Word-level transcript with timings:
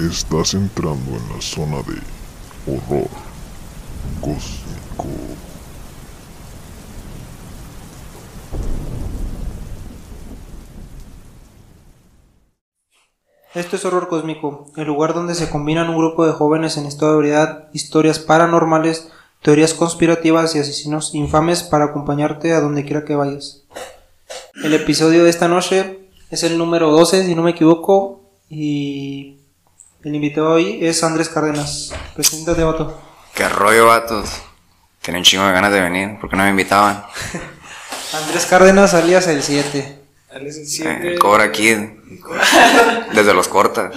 Estás 0.00 0.54
entrando 0.54 1.10
en 1.10 1.28
la 1.34 1.42
zona 1.42 1.78
de 1.78 1.98
horror 2.72 3.08
cósmico. 4.20 5.08
Esto 13.56 13.74
es 13.74 13.84
Horror 13.84 14.06
Cósmico, 14.06 14.70
el 14.76 14.86
lugar 14.86 15.14
donde 15.14 15.34
se 15.34 15.50
combinan 15.50 15.90
un 15.90 15.98
grupo 15.98 16.24
de 16.24 16.32
jóvenes 16.32 16.76
en 16.76 16.86
estado 16.86 17.10
de 17.12 17.18
ebriedad, 17.18 17.68
historias 17.72 18.20
paranormales, 18.20 19.10
teorías 19.42 19.74
conspirativas 19.74 20.54
y 20.54 20.60
asesinos 20.60 21.12
infames 21.16 21.64
para 21.64 21.86
acompañarte 21.86 22.52
a 22.52 22.60
donde 22.60 22.84
quiera 22.84 23.04
que 23.04 23.16
vayas. 23.16 23.64
El 24.62 24.74
episodio 24.74 25.24
de 25.24 25.30
esta 25.30 25.48
noche 25.48 26.08
es 26.30 26.44
el 26.44 26.56
número 26.56 26.92
12, 26.92 27.26
si 27.26 27.34
no 27.34 27.42
me 27.42 27.50
equivoco, 27.50 28.20
y 28.48 29.37
el 30.04 30.14
invitado 30.14 30.50
hoy 30.52 30.78
es 30.84 31.02
Andrés 31.04 31.28
Cárdenas. 31.28 31.92
Preséntate, 32.14 32.62
vato. 32.64 33.00
Qué 33.34 33.48
rollo, 33.48 33.86
vatos. 33.86 34.30
Tenía 35.02 35.18
un 35.20 35.24
chingo 35.24 35.46
de 35.46 35.52
ganas 35.52 35.72
de 35.72 35.80
venir, 35.80 36.18
¿por 36.20 36.28
qué 36.30 36.36
no 36.36 36.44
me 36.44 36.50
invitaban? 36.50 37.04
Andrés 38.14 38.46
Cárdenas 38.46 38.94
alias 38.94 39.26
el 39.28 39.42
7. 39.42 39.98
Alex 40.34 40.56
el 40.56 40.62
Eh, 40.62 40.66
7. 40.66 41.08
el 41.08 41.18
Cobra 41.18 41.50
Kid. 41.52 41.78
Desde 43.12 43.34
los 43.34 43.48
cortas. 43.48 43.94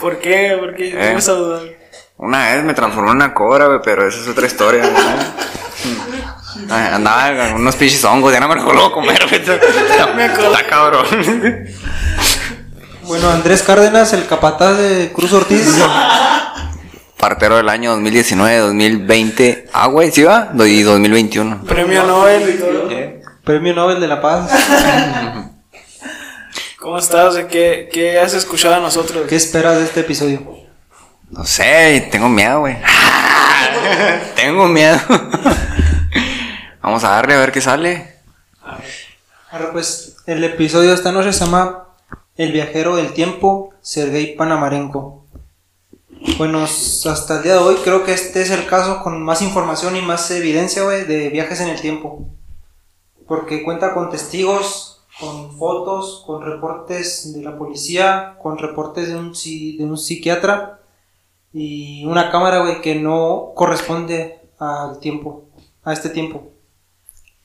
¿Por 0.00 0.18
qué? 0.18 0.56
¿Por 0.58 0.74
qué? 0.74 0.88
Eh. 0.88 0.92
Tengo 0.98 1.18
esa 1.18 1.32
duda. 1.32 1.62
Una 2.16 2.54
vez 2.54 2.64
me 2.64 2.74
transformé 2.74 3.10
en 3.10 3.16
una 3.16 3.34
cobra, 3.34 3.66
güey, 3.66 3.80
pero 3.84 4.06
esa 4.06 4.20
es 4.20 4.28
otra 4.28 4.46
historia, 4.46 4.86
güey. 4.88 5.04
Ay, 6.70 6.94
Andaba 6.94 7.36
con 7.50 7.60
unos 7.62 7.74
pinches 7.74 8.04
hongos, 8.04 8.32
ya 8.32 8.38
no 8.40 8.48
me 8.48 8.54
a 8.54 8.64
comer, 8.92 9.18
güey. 9.28 9.40
Está, 9.40 9.54
está 9.56 10.66
cabrón. 10.68 11.04
Bueno, 13.06 13.30
Andrés 13.30 13.62
Cárdenas, 13.62 14.14
el 14.14 14.26
capataz 14.26 14.78
de 14.78 15.12
Cruz 15.12 15.32
Ortiz. 15.34 15.66
Partero 17.18 17.56
del 17.56 17.68
año 17.68 17.90
2019, 17.90 18.58
2020. 18.58 19.68
Ah, 19.72 19.88
güey, 19.88 20.10
¿sí 20.10 20.22
va? 20.22 20.50
Y 20.54 20.82
2021. 20.82 21.64
Premio 21.64 22.02
Nobel 22.04 22.54
y 22.54 22.58
todo. 22.58 22.88
Premio 23.44 23.74
Nobel 23.74 24.00
de 24.00 24.08
la 24.08 24.22
Paz. 24.22 24.50
¿Cómo 26.78 26.98
estás? 26.98 27.36
¿Qué, 27.50 27.90
¿Qué 27.92 28.18
has 28.18 28.32
escuchado 28.32 28.74
a 28.76 28.80
nosotros? 28.80 29.26
¿Qué 29.28 29.36
esperas 29.36 29.76
de 29.76 29.84
este 29.84 30.00
episodio? 30.00 30.42
No 31.30 31.44
sé, 31.44 32.08
tengo 32.10 32.28
miedo, 32.28 32.60
güey. 32.60 32.76
tengo 34.36 34.66
miedo. 34.68 34.98
Vamos 36.82 37.04
a 37.04 37.10
darle 37.10 37.34
a 37.34 37.38
ver 37.38 37.52
qué 37.52 37.60
sale. 37.60 38.14
Ahora 39.50 39.72
pues, 39.72 40.16
el 40.26 40.42
episodio 40.44 40.90
de 40.90 40.94
esta 40.94 41.12
noche 41.12 41.32
se 41.32 41.44
llama 41.44 41.83
El 42.36 42.50
viajero 42.50 42.96
del 42.96 43.12
tiempo, 43.12 43.70
Sergei 43.80 44.34
Panamarenko. 44.34 45.24
Bueno, 46.36 46.64
hasta 46.64 47.36
el 47.36 47.42
día 47.44 47.52
de 47.52 47.58
hoy 47.58 47.76
creo 47.84 48.02
que 48.02 48.12
este 48.12 48.42
es 48.42 48.50
el 48.50 48.66
caso 48.66 49.04
con 49.04 49.22
más 49.22 49.40
información 49.40 49.94
y 49.94 50.02
más 50.02 50.28
evidencia, 50.32 50.82
güey, 50.82 51.04
de 51.04 51.28
viajes 51.28 51.60
en 51.60 51.68
el 51.68 51.80
tiempo. 51.80 52.26
Porque 53.28 53.62
cuenta 53.62 53.94
con 53.94 54.10
testigos, 54.10 55.04
con 55.20 55.56
fotos, 55.56 56.24
con 56.26 56.42
reportes 56.42 57.32
de 57.34 57.40
la 57.40 57.56
policía, 57.56 58.36
con 58.42 58.58
reportes 58.58 59.10
de 59.10 59.14
un, 59.14 59.32
de 59.32 59.84
un 59.84 59.96
psiquiatra 59.96 60.80
y 61.52 62.04
una 62.04 62.32
cámara, 62.32 62.62
güey, 62.62 62.80
que 62.80 62.96
no 62.96 63.52
corresponde 63.54 64.40
al 64.58 64.98
tiempo, 64.98 65.44
a 65.84 65.92
este 65.92 66.08
tiempo. 66.08 66.53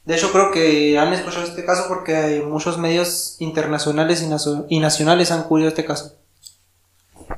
De 0.10 0.16
hecho, 0.16 0.32
creo 0.32 0.50
que 0.50 0.98
han 0.98 1.14
escuchado 1.14 1.44
este 1.46 1.64
caso 1.64 1.86
porque 1.88 2.16
hay 2.16 2.42
muchos 2.42 2.80
medios 2.80 3.36
internacionales 3.38 4.24
y, 4.24 4.26
nacio- 4.26 4.66
y 4.68 4.80
nacionales 4.80 5.30
han 5.32 5.44
cubierto 5.44 5.70
este 5.70 5.86
caso. 5.86 6.16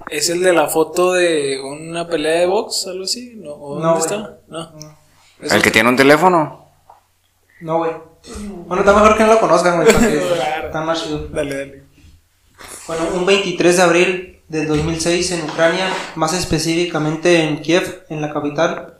¿Es 0.09 0.29
el 0.29 0.41
de 0.41 0.53
la 0.53 0.69
foto 0.69 1.11
de 1.11 1.59
una 1.61 2.07
pelea 2.07 2.39
de 2.39 2.45
box? 2.45 2.87
¿Algo 2.87 3.03
así? 3.03 3.33
¿No? 3.35 3.51
¿O 3.55 3.77
No, 3.77 3.89
¿Dónde 3.89 3.99
está? 3.99 4.37
No. 4.47 4.71
Es 5.41 5.51
El 5.51 5.61
que 5.61 5.69
tiene 5.71 5.89
un 5.89 5.97
teléfono. 5.97 6.65
No, 7.59 7.79
güey. 7.79 7.91
Bueno, 8.67 8.83
está 8.83 8.93
mejor 8.93 9.17
que 9.17 9.23
no 9.23 9.33
lo 9.33 9.39
conozcan, 9.41 9.75
güey, 9.75 9.89
está 10.65 10.79
más 10.81 11.03
chido. 11.03 11.27
Dale, 11.27 11.53
dale. 11.57 11.83
Bueno, 12.87 13.03
un 13.15 13.25
23 13.25 13.75
de 13.75 13.83
abril 13.83 14.41
del 14.47 14.67
2006 14.69 15.31
en 15.33 15.43
Ucrania, 15.43 15.89
más 16.15 16.31
específicamente 16.33 17.43
en 17.43 17.61
Kiev, 17.61 18.05
en 18.07 18.21
la 18.21 18.31
capital, 18.31 18.97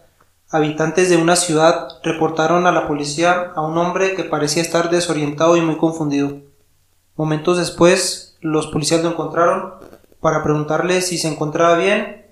habitantes 0.52 1.10
de 1.10 1.18
una 1.18 1.36
ciudad 1.36 1.88
reportaron 2.04 2.68
a 2.68 2.72
la 2.72 2.88
policía 2.88 3.52
a 3.56 3.62
un 3.62 3.78
hombre 3.78 4.16
que 4.16 4.24
parecía 4.24 4.62
estar 4.62 4.90
desorientado 4.90 5.56
y 5.58 5.62
muy 5.62 5.78
confundido. 5.78 6.40
Momentos 7.16 7.58
después, 7.58 8.38
los 8.42 8.68
policías 8.68 9.02
lo 9.04 9.10
encontraron 9.12 9.74
para 10.20 10.44
preguntarle 10.44 11.02
si 11.02 11.18
se 11.18 11.28
encontraba 11.30 11.78
bien 11.78 12.26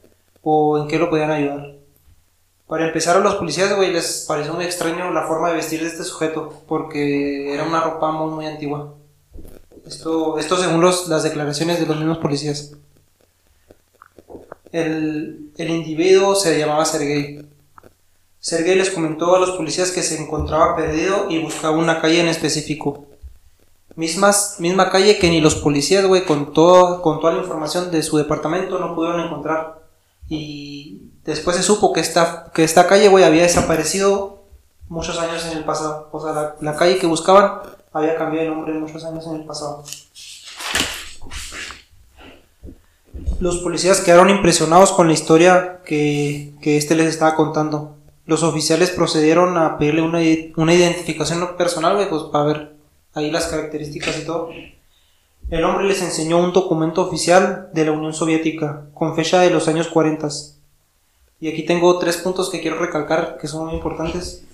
o 0.44 0.78
en 0.78 0.88
qué 0.88 1.00
lo 1.00 1.10
podían 1.10 1.32
ayudar. 1.32 1.76
Para 2.68 2.86
empezar, 2.88 3.18
a 3.18 3.20
los 3.22 3.36
policías, 3.36 3.76
güey, 3.76 3.92
les 3.92 4.26
pareció 4.28 4.54
muy 4.54 4.66
extraño 4.66 5.10
la 5.12 5.26
forma 5.26 5.50
de 5.50 5.56
vestir 5.56 5.82
de 5.82 5.88
este 5.88 6.04
sujeto, 6.04 6.62
porque 6.68 7.52
era 7.54 7.64
una 7.64 7.82
ropa 7.82 8.12
muy, 8.12 8.32
muy 8.32 8.46
antigua. 8.46 8.94
Esto, 9.88 10.38
esto 10.38 10.56
según 10.58 10.82
los- 10.82 11.08
las 11.08 11.24
declaraciones 11.24 11.80
de 11.80 11.88
los 11.88 11.98
mismos 11.98 12.20
policías. 12.20 12.74
El, 14.72 15.52
el 15.58 15.70
individuo 15.70 16.36
se 16.36 16.60
llamaba 16.60 16.86
Sergei. 16.86 17.44
Sergei 18.40 18.76
les 18.76 18.90
comentó 18.90 19.36
a 19.36 19.40
los 19.40 19.52
policías 19.52 19.92
que 19.92 20.02
se 20.02 20.22
encontraba 20.22 20.76
perdido 20.76 21.30
y 21.30 21.42
buscaba 21.44 21.78
una 21.78 22.02
calle 22.02 22.22
en 22.22 22.30
específico. 22.30 23.06
Mismas, 23.96 24.56
misma 24.60 24.90
calle 24.90 25.20
que 25.20 25.30
ni 25.30 25.42
los 25.42 25.56
policías, 25.56 26.06
güey, 26.06 26.24
con, 26.24 26.54
todo, 26.54 27.02
con 27.02 27.20
toda 27.20 27.34
la 27.34 27.40
información 27.40 27.92
de 27.92 28.02
su 28.02 28.18
departamento 28.18 28.80
no 28.80 28.96
pudieron 28.96 29.20
encontrar. 29.20 29.82
Y 30.30 31.10
después 31.26 31.58
se 31.58 31.64
supo 31.64 31.92
que 31.92 32.00
esta, 32.00 32.50
que 32.54 32.64
esta 32.64 32.88
calle, 32.88 33.10
güey, 33.10 33.26
había 33.26 33.44
desaparecido 33.44 34.44
muchos 34.88 35.20
años 35.20 35.46
en 35.46 35.58
el 35.58 35.66
pasado. 35.66 36.08
O 36.14 36.22
sea, 36.22 36.32
la, 36.32 36.56
la 36.62 36.76
calle 36.78 36.98
que 36.98 37.08
buscaban 37.08 37.60
había 37.92 38.16
cambiado 38.16 38.50
de 38.50 38.56
nombre 38.56 38.74
muchos 38.74 39.04
años 39.04 39.26
en 39.28 39.36
el 39.36 39.46
pasado. 39.46 39.84
Los 43.40 43.58
policías 43.58 44.00
quedaron 44.02 44.30
impresionados 44.30 44.92
con 44.92 45.08
la 45.08 45.14
historia 45.14 45.82
que, 45.86 46.54
que 46.62 46.78
este 46.78 46.96
les 46.96 47.08
estaba 47.08 47.36
contando. 47.36 47.99
Los 48.30 48.44
oficiales 48.44 48.92
procedieron 48.92 49.58
a 49.58 49.80
pedirle 49.80 50.04
una, 50.04 50.20
una 50.56 50.74
identificación 50.76 51.58
personal, 51.58 51.96
güey, 51.96 52.08
pues 52.12 52.22
para 52.32 52.44
ver 52.44 52.74
ahí 53.16 53.32
las 53.32 53.48
características 53.48 54.20
y 54.20 54.24
todo. 54.24 54.52
El 55.50 55.64
hombre 55.64 55.88
les 55.88 56.04
enseñó 56.04 56.38
un 56.38 56.54
documento 56.54 57.02
oficial 57.02 57.70
de 57.74 57.86
la 57.86 57.92
Unión 57.92 58.14
Soviética 58.14 58.86
con 58.94 59.16
fecha 59.16 59.42
de 59.42 59.50
los 59.50 59.68
años 59.68 59.88
40. 59.88 60.28
Y 61.40 61.48
aquí 61.48 61.64
tengo 61.64 61.98
tres 61.98 62.18
puntos 62.18 62.52
que 62.52 62.62
quiero 62.62 62.78
recalcar 62.78 63.40
que 63.42 63.48
son 63.48 63.66
muy 63.66 63.74
importantes. 63.74 64.46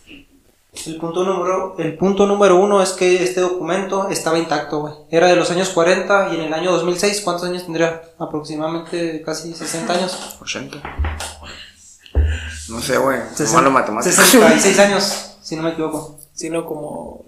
El 0.86 0.96
punto 0.96 1.26
número, 1.26 1.76
el 1.78 1.98
punto 1.98 2.28
número 2.28 2.56
uno 2.56 2.82
es 2.82 2.94
que 2.94 3.22
este 3.22 3.42
documento 3.42 4.08
estaba 4.08 4.40
intacto, 4.40 4.80
güey. 4.80 4.94
Era 5.12 5.28
de 5.28 5.36
los 5.36 5.52
años 5.52 5.68
40 5.72 6.30
y 6.32 6.36
en 6.36 6.42
el 6.44 6.54
año 6.54 6.72
2006, 6.72 7.20
¿cuántos 7.26 7.50
años 7.50 7.64
tendría? 7.66 8.04
Aproximadamente 8.20 9.22
casi 9.22 9.54
60 9.54 9.94
años. 9.94 10.38
80. 10.42 10.82
No 12.70 12.82
sé, 12.82 12.98
güey. 12.98 13.20
Sesen- 13.36 13.54
Malo 13.56 13.72
matemáticas. 13.72 14.16
66 14.16 14.80
años, 14.80 15.38
si 15.42 15.56
no 15.56 15.64
me 15.64 15.72
equivoco. 15.72 16.18
Sino 16.34 16.66
como. 16.66 17.26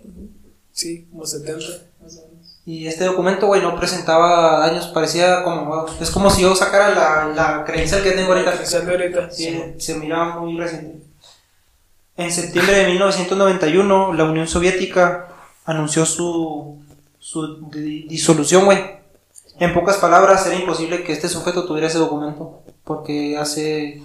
Sí, 0.71 1.07
como 1.11 1.25
70. 1.25 1.53
Más 2.01 2.17
o 2.17 2.27
menos. 2.31 2.59
Y 2.65 2.87
este 2.87 3.05
documento, 3.05 3.47
güey, 3.47 3.61
no 3.61 3.75
presentaba 3.77 4.59
daños, 4.59 4.87
parecía 4.87 5.43
como... 5.43 5.85
Es 6.01 6.11
como 6.11 6.29
si 6.29 6.41
yo 6.41 6.53
sacara 6.53 6.89
la, 6.89 7.33
la 7.33 7.63
credencial 7.65 8.03
que 8.03 8.11
tengo 8.11 8.33
ahorita. 8.33 8.65
Sale 8.65 8.91
ahorita. 8.91 9.31
Sí, 9.31 9.57
se 9.77 9.95
miraba 9.95 10.39
muy 10.41 10.57
reciente. 10.57 10.99
En 12.17 12.31
septiembre 12.31 12.75
de 12.75 12.87
1991, 12.87 14.13
la 14.13 14.23
Unión 14.25 14.47
Soviética 14.47 15.27
anunció 15.65 16.05
su, 16.05 16.79
su 17.19 17.69
di- 17.69 18.03
disolución, 18.07 18.65
güey. 18.65 18.97
En 19.59 19.73
pocas 19.73 19.97
palabras, 19.97 20.45
era 20.45 20.55
imposible 20.55 21.03
que 21.03 21.13
este 21.13 21.29
sujeto 21.29 21.65
tuviera 21.65 21.87
ese 21.87 21.97
documento, 21.99 22.61
porque 22.83 23.37
hace 23.37 24.03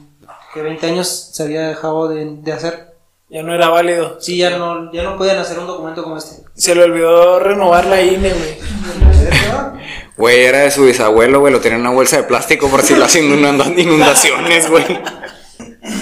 que 0.54 0.62
20 0.62 0.86
años 0.86 1.30
se 1.32 1.42
había 1.42 1.68
dejado 1.68 2.08
de, 2.08 2.24
de 2.42 2.52
hacer. 2.52 2.92
Ya 3.28 3.42
no 3.42 3.54
era 3.54 3.68
válido. 3.70 4.20
Sí, 4.20 4.36
ya 4.36 4.50
no, 4.58 4.92
ya 4.92 5.02
no 5.04 5.16
podían 5.16 5.38
hacer 5.38 5.58
un 5.58 5.66
documento 5.66 6.02
como 6.02 6.18
este. 6.18 6.42
Se 6.54 6.74
le 6.74 6.84
olvidó 6.84 7.38
renovar 7.40 7.86
la 7.86 8.02
INE, 8.02 8.30
güey. 8.32 8.58
Güey, 10.16 10.44
era 10.44 10.58
de 10.60 10.70
su 10.70 10.84
bisabuelo, 10.84 11.40
güey. 11.40 11.52
Lo 11.52 11.60
tenía 11.60 11.76
en 11.76 11.80
una 11.82 11.90
bolsa 11.90 12.16
de 12.18 12.24
plástico 12.24 12.68
por 12.68 12.82
si 12.82 12.94
le 12.94 13.04
hacen 13.04 13.24
inunda- 13.24 13.72
inundaciones, 13.76 14.68
güey. 14.70 14.84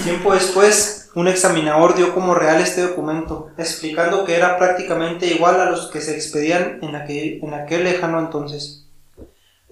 Tiempo 0.05 0.34
después, 0.34 1.11
un 1.14 1.28
examinador 1.28 1.94
dio 1.94 2.12
como 2.12 2.34
real 2.34 2.61
este 2.61 2.82
documento, 2.82 3.50
explicando 3.56 4.25
que 4.25 4.34
era 4.37 4.58
prácticamente 4.58 5.26
igual 5.26 5.61
a 5.61 5.70
los 5.70 5.87
que 5.90 6.00
se 6.00 6.14
expedían 6.17 6.81
en 6.82 6.96
aquel, 6.96 7.40
en 7.43 7.55
aquel 7.55 7.84
lejano 7.84 8.19
entonces. 8.19 8.80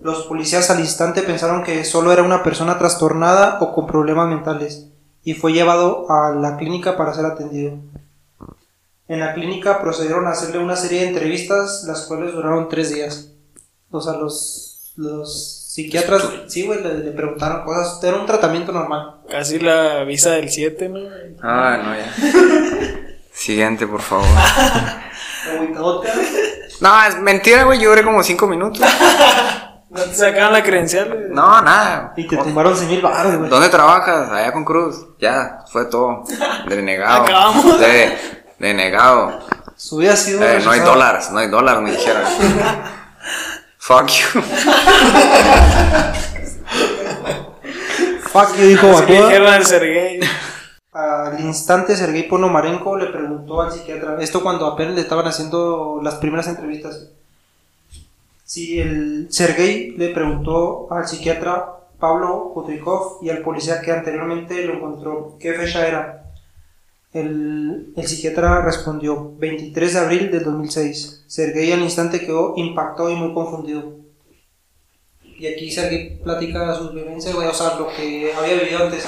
Los 0.01 0.27
policías 0.27 0.71
al 0.71 0.81
instante 0.81 1.23
pensaron 1.23 1.65
que 1.65 1.85
solo 1.85 2.13
era 2.13 2.23
una 2.23 2.43
persona 2.43 2.79
trastornada 2.79 3.59
o 3.61 3.75
con 3.75 3.87
problemas 3.87 4.29
mentales, 4.29 4.87
y 5.25 5.35
fue 5.35 5.53
llevado 5.53 6.07
a 6.11 6.35
la 6.35 6.57
clínica 6.57 6.97
para 6.97 7.15
ser 7.15 7.27
atendido. 7.27 7.79
En 9.09 9.21
la 9.21 9.35
clínica 9.35 9.81
procedieron 9.81 10.27
a 10.27 10.31
hacerle 10.31 10.59
una 10.59 10.77
serie 10.77 11.01
de 11.03 11.09
entrevistas, 11.09 11.85
las 11.87 12.07
cuales 12.07 12.35
duraron 12.35 12.69
tres 12.69 12.95
días. 12.95 13.33
O 13.91 14.01
sea, 14.01 14.13
los, 14.13 14.93
los 14.97 15.59
Psiquiatras, 15.69 16.29
sí, 16.49 16.67
güey, 16.67 16.83
le, 16.83 16.99
le 16.99 17.13
preguntaron 17.13 17.65
cosas. 17.65 18.03
Era 18.03 18.17
un 18.17 18.27
tratamiento 18.27 18.73
normal. 18.73 19.21
Casi 19.31 19.61
la 19.61 20.03
visa 20.03 20.33
del 20.33 20.51
7, 20.51 20.89
¿no? 20.89 20.99
Ah, 21.41 21.79
no, 21.83 21.95
ya. 21.95 23.09
Siguiente, 23.33 23.87
por 23.87 24.01
favor. 24.01 24.27
No, 26.81 27.05
es 27.07 27.19
mentira, 27.21 27.65
güey. 27.65 27.81
Yo 27.81 27.91
duré 27.91 28.05
como 28.05 28.23
cinco 28.23 28.47
minutos. 28.47 28.87
¿No 29.91 30.03
te 30.03 30.15
sacaban 30.15 30.53
la 30.53 30.63
credencial? 30.63 31.09
güey? 31.09 31.31
No, 31.31 31.63
nada. 31.63 32.13
Y 32.17 32.27
te 32.27 32.37
tumbaron 32.37 32.77
100 32.77 32.89
mil 32.89 33.01
baros, 33.01 33.37
güey. 33.37 33.49
¿Dónde 33.49 33.69
trabajas? 33.71 34.31
Allá 34.31 34.53
con 34.53 34.65
Cruz. 34.65 35.07
Ya, 35.19 35.65
fue 35.71 35.87
todo. 35.87 36.25
Denegado. 36.69 37.25
Acabamos. 37.25 37.81
De, 37.81 38.19
denegado. 38.59 39.41
Su 39.77 39.97
vida 39.99 40.13
ha 40.13 40.17
sido. 40.17 40.43
Eh, 40.43 40.61
no 40.63 40.73
hay 40.73 40.81
dólares, 40.81 41.31
no 41.31 41.39
hay 41.39 41.49
dólares, 41.49 41.83
me 41.83 41.93
dijeron. 41.93 42.23
Fuck 43.79 44.09
you. 44.09 44.43
Fuck 48.25 48.57
you, 48.57 48.67
dijo 48.67 48.89
al 48.89 49.65
Sergey. 49.65 50.21
Al 50.93 51.41
instante, 51.41 51.97
Sergei 51.97 52.25
Ponomarenko 52.25 52.97
le 52.97 53.07
preguntó 53.07 53.63
al 53.63 53.73
psiquiatra, 53.73 54.17
esto 54.21 54.43
cuando 54.43 54.67
apenas 54.67 54.95
le 54.95 55.01
estaban 55.01 55.27
haciendo 55.27 56.01
las 56.03 56.17
primeras 56.17 56.49
entrevistas. 56.49 57.11
Si 58.49 58.81
el 58.81 59.27
Sergei 59.29 59.91
le 59.99 60.09
preguntó 60.09 60.91
al 60.91 61.07
psiquiatra 61.07 61.81
Pablo 61.99 62.51
Kutrikov 62.55 63.19
y 63.23 63.29
al 63.29 63.43
policía 63.43 63.83
que 63.83 63.93
anteriormente 63.93 64.65
lo 64.65 64.73
encontró 64.73 65.37
qué 65.39 65.53
fecha 65.53 65.87
era. 65.87 66.33
El, 67.13 67.93
psiquiatra 67.95 68.63
respondió 68.63 69.35
23 69.37 69.93
de 69.93 69.99
abril 69.99 70.31
del 70.31 70.45
2006. 70.45 71.25
Sergei 71.27 71.73
al 71.73 71.83
instante 71.83 72.21
quedó 72.21 72.55
impactado 72.57 73.11
y 73.11 73.17
muy 73.17 73.35
confundido. 73.35 73.97
Y 75.23 75.47
aquí 75.47 75.71
Sergei 75.71 76.19
platica 76.19 76.75
sus 76.75 76.95
vivencias, 76.95 77.35
o 77.35 77.53
sea, 77.53 77.79
lo 77.79 77.89
que 77.89 78.33
había 78.33 78.63
vivido 78.63 78.85
antes. 78.85 79.07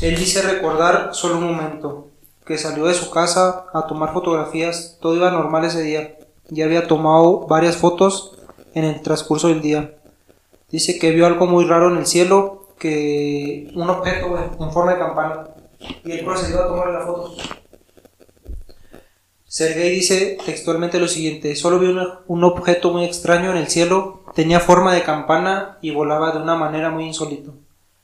Él 0.00 0.16
dice 0.16 0.42
recordar 0.42 1.10
solo 1.14 1.38
un 1.38 1.44
momento, 1.44 2.08
que 2.44 2.58
salió 2.58 2.86
de 2.86 2.94
su 2.94 3.08
casa 3.12 3.66
a 3.72 3.86
tomar 3.86 4.12
fotografías, 4.12 4.98
todo 5.00 5.14
iba 5.14 5.30
normal 5.30 5.64
ese 5.64 5.82
día, 5.82 6.16
ya 6.50 6.64
había 6.66 6.86
tomado 6.86 7.46
varias 7.46 7.76
fotos 7.76 8.36
en 8.74 8.84
el 8.84 9.00
transcurso 9.00 9.48
del 9.48 9.62
día. 9.62 9.94
Dice 10.70 10.98
que 10.98 11.10
vio 11.10 11.26
algo 11.26 11.46
muy 11.46 11.64
raro 11.64 11.90
en 11.90 11.98
el 11.98 12.06
cielo, 12.06 12.68
que 12.78 13.70
un 13.74 13.88
objeto 13.88 14.36
en 14.58 14.72
forma 14.72 14.92
de 14.92 14.98
campana, 14.98 15.48
y 16.04 16.12
él 16.12 16.24
procedió 16.24 16.62
a 16.62 16.68
tomarle 16.68 16.92
la 16.94 17.06
foto. 17.06 17.34
Sergei 19.44 19.90
dice 19.90 20.38
textualmente 20.44 21.00
lo 21.00 21.08
siguiente, 21.08 21.56
solo 21.56 21.80
vi 21.80 21.88
un 22.26 22.44
objeto 22.44 22.92
muy 22.92 23.04
extraño 23.04 23.50
en 23.50 23.56
el 23.56 23.66
cielo, 23.66 24.22
tenía 24.34 24.60
forma 24.60 24.94
de 24.94 25.02
campana 25.02 25.78
y 25.80 25.90
volaba 25.90 26.30
de 26.30 26.38
una 26.38 26.54
manera 26.54 26.90
muy 26.90 27.04
insólita. 27.04 27.50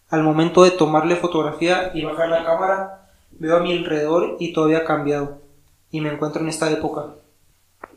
Al 0.08 0.24
momento 0.24 0.64
de 0.64 0.72
tomarle 0.72 1.14
fotografía 1.16 1.92
y 1.94 2.04
bajar 2.04 2.28
la 2.28 2.44
cámara, 2.44 3.08
veo 3.30 3.56
a 3.56 3.60
mi 3.60 3.72
alrededor 3.72 4.36
y 4.40 4.52
todo 4.52 4.64
había 4.64 4.84
cambiado. 4.84 5.38
Y 5.90 6.00
me 6.00 6.12
encuentro 6.12 6.42
en 6.42 6.48
esta 6.48 6.70
época. 6.70 7.14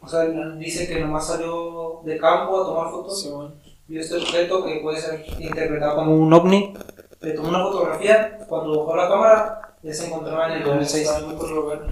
O 0.01 0.07
sea, 0.07 0.21
dice 0.57 0.87
que 0.87 0.99
nomás 0.99 1.27
salió 1.27 2.01
de 2.05 2.17
campo 2.17 2.61
a 2.61 2.65
tomar 2.65 2.89
fotos. 2.91 3.21
Sí, 3.21 3.29
bueno. 3.29 3.51
Vio 3.87 4.01
este 4.01 4.17
objeto 4.17 4.63
que 4.63 4.79
puede 4.81 5.01
ser 5.01 5.25
interpretado 5.39 5.95
como 5.95 6.15
un 6.15 6.31
ovni. 6.31 6.73
Le 7.21 7.31
tomó 7.33 7.49
una 7.49 7.63
fotografía. 7.63 8.37
Cuando 8.47 8.79
bajó 8.85 8.95
la 8.95 9.09
cámara, 9.09 9.61
ya 9.83 9.93
se 9.93 10.07
encontraba 10.07 10.47
en 10.47 10.59
el 10.61 10.63
2006. 10.63 11.03
Estaba 11.07 11.19
en 11.25 11.35
otro 11.35 11.47
lugar. 11.55 11.87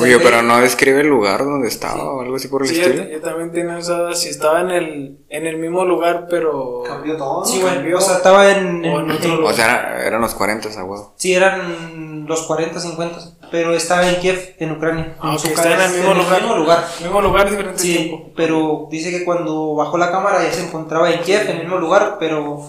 Oye, 0.00 0.18
pero 0.20 0.42
no 0.42 0.58
describe 0.58 1.00
el 1.00 1.08
lugar 1.08 1.44
donde 1.44 1.68
estaba 1.68 2.02
o 2.14 2.22
algo 2.22 2.36
así 2.36 2.48
por 2.48 2.62
el 2.62 2.68
Sí, 2.68 2.76
yo, 2.76 2.82
estilo. 2.82 3.04
yo 3.10 3.20
también 3.20 3.52
tenía 3.52 3.78
esa 3.78 4.14
si 4.14 4.30
estaba 4.30 4.62
en 4.62 4.70
el, 4.70 5.18
en 5.28 5.46
el 5.46 5.58
mismo 5.58 5.84
lugar, 5.84 6.26
pero. 6.30 6.82
Cambió 6.86 7.14
todo. 7.18 7.44
Sí, 7.44 7.60
cambió. 7.60 7.98
O 7.98 8.00
sea, 8.00 8.16
estaba 8.16 8.50
en. 8.52 8.82
en- 8.84 8.92
O 8.94 9.00
en 9.00 9.10
otro 9.10 9.36
lugar. 9.36 9.52
O 9.52 9.56
sea, 9.56 9.66
era- 9.66 10.06
eran 10.06 10.20
los 10.22 10.34
40 10.34 10.68
a 10.80 10.84
huevo. 10.84 11.12
Sí, 11.16 11.34
eran 11.34 12.24
los 12.26 12.42
40, 12.44 12.80
50. 12.80 13.18
Pero 13.52 13.74
estaba 13.74 14.08
en 14.08 14.16
Kiev, 14.16 14.56
en 14.58 14.72
Ucrania. 14.72 15.14
Ah, 15.20 15.36
su 15.38 15.46
ok, 15.46 15.52
está 15.52 15.74
en 15.74 15.80
el 15.82 15.90
mismo 15.98 16.14
lugar. 16.14 16.40
mismo 16.40 16.56
lugar. 16.56 16.84
Mismo 17.00 17.20
lugar, 17.20 17.50
diferente 17.50 17.78
Sí, 17.78 17.94
tiempo. 17.96 18.30
pero 18.34 18.88
dice 18.90 19.10
que 19.10 19.24
cuando 19.24 19.74
bajó 19.74 19.98
la 19.98 20.10
cámara 20.10 20.42
ya 20.42 20.50
se 20.52 20.64
encontraba 20.64 21.10
en 21.10 21.20
Kiev, 21.20 21.42
en 21.42 21.56
el 21.56 21.62
mismo 21.64 21.76
lugar, 21.76 22.16
pero 22.18 22.64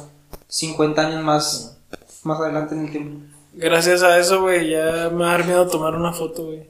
50 0.48 1.02
años 1.02 1.24
más, 1.24 1.78
más 2.24 2.40
adelante 2.40 2.76
en 2.76 2.86
el 2.86 2.92
tiempo. 2.92 3.26
Gracias 3.56 4.02
a 4.04 4.18
eso, 4.18 4.42
güey, 4.42 4.72
ya 4.72 5.10
me 5.14 5.26
ha 5.26 5.34
dado 5.34 5.44
miedo 5.46 5.68
tomar 5.68 5.96
una 5.96 6.12
foto, 6.12 6.44
güey. 6.46 6.68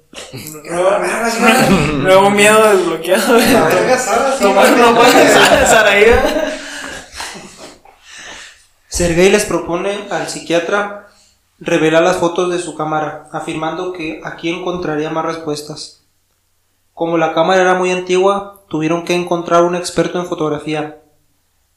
Nuevo 2.01 2.29
miedo 2.31 2.61
desbloqueado, 2.77 3.33
güey. 3.33 3.53
Tomar 4.41 4.73
una 4.73 4.85
foto 4.93 5.17
de 5.17 5.65
Saraí, 5.65 6.03
güey. 6.05 6.19
Sergei 8.89 9.29
les 9.31 9.45
propone 9.45 10.05
al 10.11 10.27
psiquiatra 10.29 11.02
revelar 11.63 12.03
las 12.03 12.17
fotos 12.17 12.51
de 12.51 12.59
su 12.59 12.75
cámara, 12.75 13.29
afirmando 13.31 13.93
que 13.93 14.21
aquí 14.23 14.49
encontraría 14.49 15.09
más 15.09 15.25
respuestas. 15.25 16.03
Como 16.93 17.17
la 17.17 17.33
cámara 17.33 17.61
era 17.61 17.73
muy 17.75 17.91
antigua, 17.91 18.61
tuvieron 18.67 19.05
que 19.05 19.15
encontrar 19.15 19.63
un 19.63 19.75
experto 19.75 20.19
en 20.19 20.27
fotografía, 20.27 21.01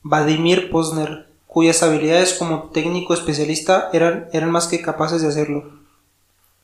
Vladimir 0.03 0.71
Posner, 0.71 1.29
cuyas 1.47 1.83
habilidades 1.83 2.35
como 2.35 2.71
técnico 2.71 3.15
especialista 3.15 3.89
eran, 3.93 4.29
eran 4.33 4.51
más 4.51 4.67
que 4.67 4.83
capaces 4.83 5.23
de 5.23 5.29
hacerlo. 5.29 5.77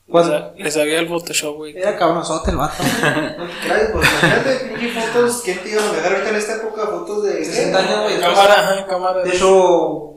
Cuando, 0.07 0.53
le 0.57 0.69
sabía 0.69 0.99
el 0.99 1.07
Photoshop, 1.07 1.55
güey. 1.55 1.77
Era 1.77 1.97
cabronzote 1.97 2.51
el 2.51 2.57
vato. 2.57 2.83
Gracias, 3.01 3.91
pues 3.93 4.07
imagínate, 4.07 4.75
pinche 4.77 5.01
fotos. 5.01 5.41
¿Quién 5.43 5.59
te 5.59 5.71
iba 5.71 5.81
a 5.81 5.91
dejar 5.93 6.11
ahorita 6.11 6.29
en 6.29 6.35
esta 6.35 6.55
época 6.57 6.85
fotos 6.87 7.23
de 7.23 7.45
60 7.45 7.79
años, 7.79 8.01
güey. 8.03 8.19
Cámara, 8.19 8.53
ajá, 8.53 8.85
cámara. 8.85 9.23
De 9.23 9.29
hecho, 9.29 10.12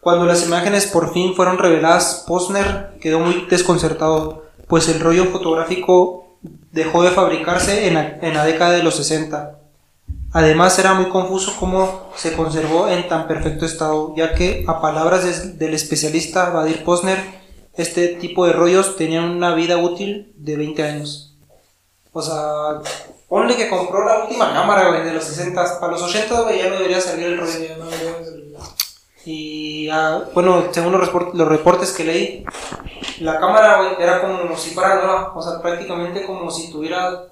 cuando 0.00 0.24
las 0.24 0.46
imágenes 0.46 0.86
por 0.86 1.12
fin 1.12 1.34
fueron 1.34 1.58
reveladas, 1.58 2.24
Posner 2.26 2.96
quedó 3.00 3.20
muy 3.20 3.46
desconcertado, 3.50 4.44
pues 4.66 4.88
el 4.88 5.00
rollo 5.00 5.26
fotográfico 5.26 6.38
dejó 6.72 7.02
de 7.02 7.10
fabricarse 7.10 7.86
en 7.86 7.94
la, 7.94 8.18
en 8.22 8.34
década 8.46 8.72
de 8.72 8.82
los 8.82 8.94
60. 8.96 9.58
Además 10.32 10.78
era 10.78 10.94
muy 10.94 11.10
confuso 11.10 11.54
cómo 11.58 12.10
se 12.16 12.34
conservó 12.34 12.88
en 12.88 13.08
tan 13.08 13.26
perfecto 13.26 13.66
estado, 13.66 14.14
ya 14.16 14.34
que 14.34 14.64
a 14.66 14.80
palabras 14.80 15.58
del 15.58 15.74
especialista 15.74 16.50
Vadir 16.50 16.84
Posner, 16.84 17.18
este 17.74 18.08
tipo 18.08 18.46
de 18.46 18.52
rollos 18.52 18.96
tenían 18.96 19.24
una 19.24 19.54
vida 19.54 19.76
útil 19.76 20.32
de 20.36 20.56
20 20.56 20.82
años. 20.82 21.36
O 22.12 22.22
sea, 22.22 22.80
ponle 23.28 23.56
que 23.56 23.68
compró 23.68 24.04
la 24.04 24.24
última 24.24 24.52
cámara, 24.52 24.90
de 25.04 25.12
los 25.12 25.24
60. 25.24 25.80
Para 25.80 25.92
los 25.92 26.02
80, 26.02 26.40
güey, 26.42 26.58
ya 26.58 26.68
no 26.68 26.76
debería 26.76 27.00
salir 27.00 27.26
el 27.26 27.38
rollo. 27.38 27.52
Sí. 29.30 29.84
Y 29.84 29.88
ah, 29.90 30.24
bueno, 30.34 30.64
según 30.72 30.92
los, 30.92 31.00
report- 31.10 31.32
los 31.34 31.48
reportes 31.48 31.92
que 31.92 32.04
leí, 32.04 32.44
la 33.20 33.38
cámara 33.38 33.92
era 33.98 34.20
como 34.20 34.56
si 34.56 34.70
fuera 34.70 34.96
nueva, 34.96 35.32
o 35.34 35.42
sea, 35.42 35.60
prácticamente 35.60 36.24
como 36.26 36.50
si 36.50 36.70
tuviera 36.70 37.24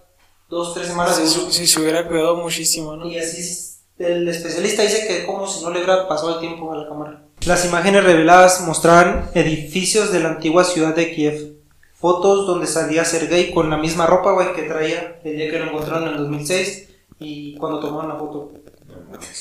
dos, 0.48 0.74
tres 0.74 0.86
semanas 0.88 1.18
de 1.18 1.26
Si, 1.26 1.38
uso. 1.40 1.50
si 1.50 1.66
se 1.66 1.80
hubiera 1.80 2.06
cuidado 2.06 2.36
muchísimo, 2.36 2.96
¿no? 2.96 3.06
Y 3.06 3.18
así 3.18 3.56
el 3.98 4.28
especialista 4.28 4.82
dice 4.82 5.06
que 5.08 5.26
como 5.26 5.46
si 5.46 5.62
no 5.64 5.70
le 5.70 5.78
hubiera 5.78 6.06
pasado 6.08 6.34
el 6.34 6.40
tiempo 6.40 6.72
a 6.72 6.76
la 6.76 6.88
cámara. 6.88 7.22
Las 7.46 7.64
imágenes 7.64 8.04
reveladas 8.04 8.60
mostraban 8.62 9.30
edificios 9.34 10.12
de 10.12 10.20
la 10.20 10.30
antigua 10.30 10.64
ciudad 10.64 10.94
de 10.94 11.12
Kiev. 11.14 11.54
Fotos 11.94 12.46
donde 12.46 12.66
salía 12.68 13.04
Sergei 13.04 13.52
con 13.52 13.70
la 13.70 13.76
misma 13.76 14.06
ropa 14.06 14.32
güey, 14.32 14.52
que 14.54 14.62
traía 14.62 15.18
el 15.24 15.36
día 15.36 15.50
que 15.50 15.58
lo 15.58 15.66
encontraron 15.66 16.04
en 16.04 16.14
el 16.14 16.18
2006 16.18 16.88
y 17.18 17.56
cuando 17.56 17.80
tomaron 17.80 18.08
la 18.10 18.16
foto. 18.16 18.52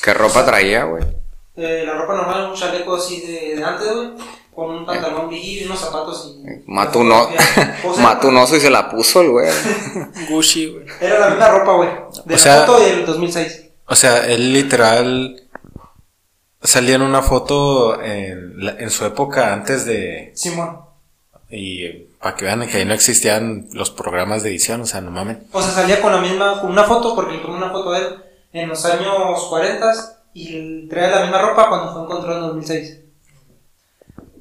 ¿Qué 0.04 0.14
ropa 0.16 0.44
traía, 0.46 0.86
güey? 0.86 1.04
Eh, 1.58 1.84
la 1.86 1.94
ropa 1.94 2.16
normal, 2.16 2.50
un 2.52 2.56
chaleco 2.56 2.96
así 2.96 3.22
de, 3.22 3.56
de 3.56 3.64
antes, 3.64 3.92
güey, 3.92 4.10
con 4.54 4.70
un 4.70 4.86
pantalón 4.86 5.30
y 5.34 5.64
unos 5.66 5.80
zapatos 5.80 6.36
y... 6.40 6.64
Mató 6.72 7.00
un, 7.00 7.12
o- 7.12 7.30
sea, 7.96 8.20
un 8.24 8.38
oso 8.38 8.56
y 8.56 8.60
se 8.60 8.70
la 8.70 8.90
puso 8.90 9.22
el 9.22 9.30
güey. 9.32 9.50
Gucci, 10.30 10.68
güey. 10.68 10.86
Era 11.02 11.20
la 11.20 11.30
misma 11.30 11.48
ropa, 11.50 11.74
güey, 11.74 11.90
de 11.90 12.34
O 12.34 12.38
la 12.38 12.38
sea- 12.38 12.66
foto 12.66 12.80
del 12.80 13.06
2006. 13.06 13.66
O 13.88 13.96
sea, 13.96 14.28
él 14.28 14.54
literal 14.54 15.42
salía 16.62 16.96
en 16.96 17.02
una 17.02 17.22
foto 17.22 18.02
en, 18.02 18.64
la- 18.64 18.76
en 18.78 18.90
su 18.90 19.06
época 19.06 19.54
antes 19.54 19.86
de... 19.86 20.32
Simón. 20.36 20.82
Y 21.50 21.88
para 22.22 22.36
que 22.36 22.44
vean 22.46 22.68
que 22.68 22.78
ahí 22.78 22.86
no 22.86 22.94
existían 22.94 23.68
los 23.72 23.90
programas 23.90 24.44
de 24.44 24.50
edición, 24.50 24.82
o 24.82 24.86
sea, 24.86 25.00
no 25.02 25.12
mames. 25.12 25.38
O 25.54 25.62
sea, 25.62 25.72
salía 25.72 26.02
con 26.02 26.12
la 26.12 26.20
misma, 26.20 26.60
con 26.62 26.72
una 26.72 26.84
foto, 26.84 27.16
porque 27.16 27.34
le 27.38 27.40
tomé 27.40 27.56
una 27.58 27.70
foto 27.72 27.92
de 27.92 28.00
él 28.00 28.16
en 28.54 28.68
los 28.70 28.84
años 28.86 29.46
40 29.50 30.17
y 30.40 30.88
traía 30.88 31.10
la 31.16 31.22
misma 31.24 31.42
ropa 31.42 31.68
cuando 31.70 31.94
fue 31.94 32.04
encontrado 32.04 32.38
en 32.40 32.46
2006. 32.48 33.00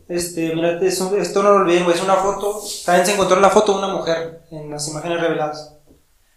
Este, 0.08 0.54
mira, 0.54 0.78
esto 0.82 1.42
no 1.42 1.50
lo 1.50 1.56
olviden, 1.56 1.84
güey, 1.84 1.96
es 1.96 2.02
una 2.02 2.14
foto. 2.16 2.60
También 2.84 3.06
se 3.06 3.12
encontró 3.14 3.40
la 3.40 3.50
foto 3.50 3.72
de 3.72 3.78
una 3.78 3.88
mujer 3.94 4.42
en 4.50 4.70
las 4.70 4.86
imágenes 4.88 5.20
reveladas. 5.20 5.72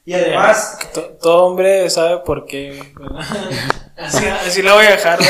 Y 0.05 0.13
además, 0.13 0.79
to- 0.93 1.17
todo 1.21 1.45
hombre 1.45 1.87
sabe 1.89 2.19
por 2.19 2.45
qué. 2.45 2.81
así, 3.97 4.25
así 4.25 4.61
la 4.63 4.73
voy 4.73 4.85
a 4.85 4.91
dejar, 4.91 5.19
¿no? 5.21 5.27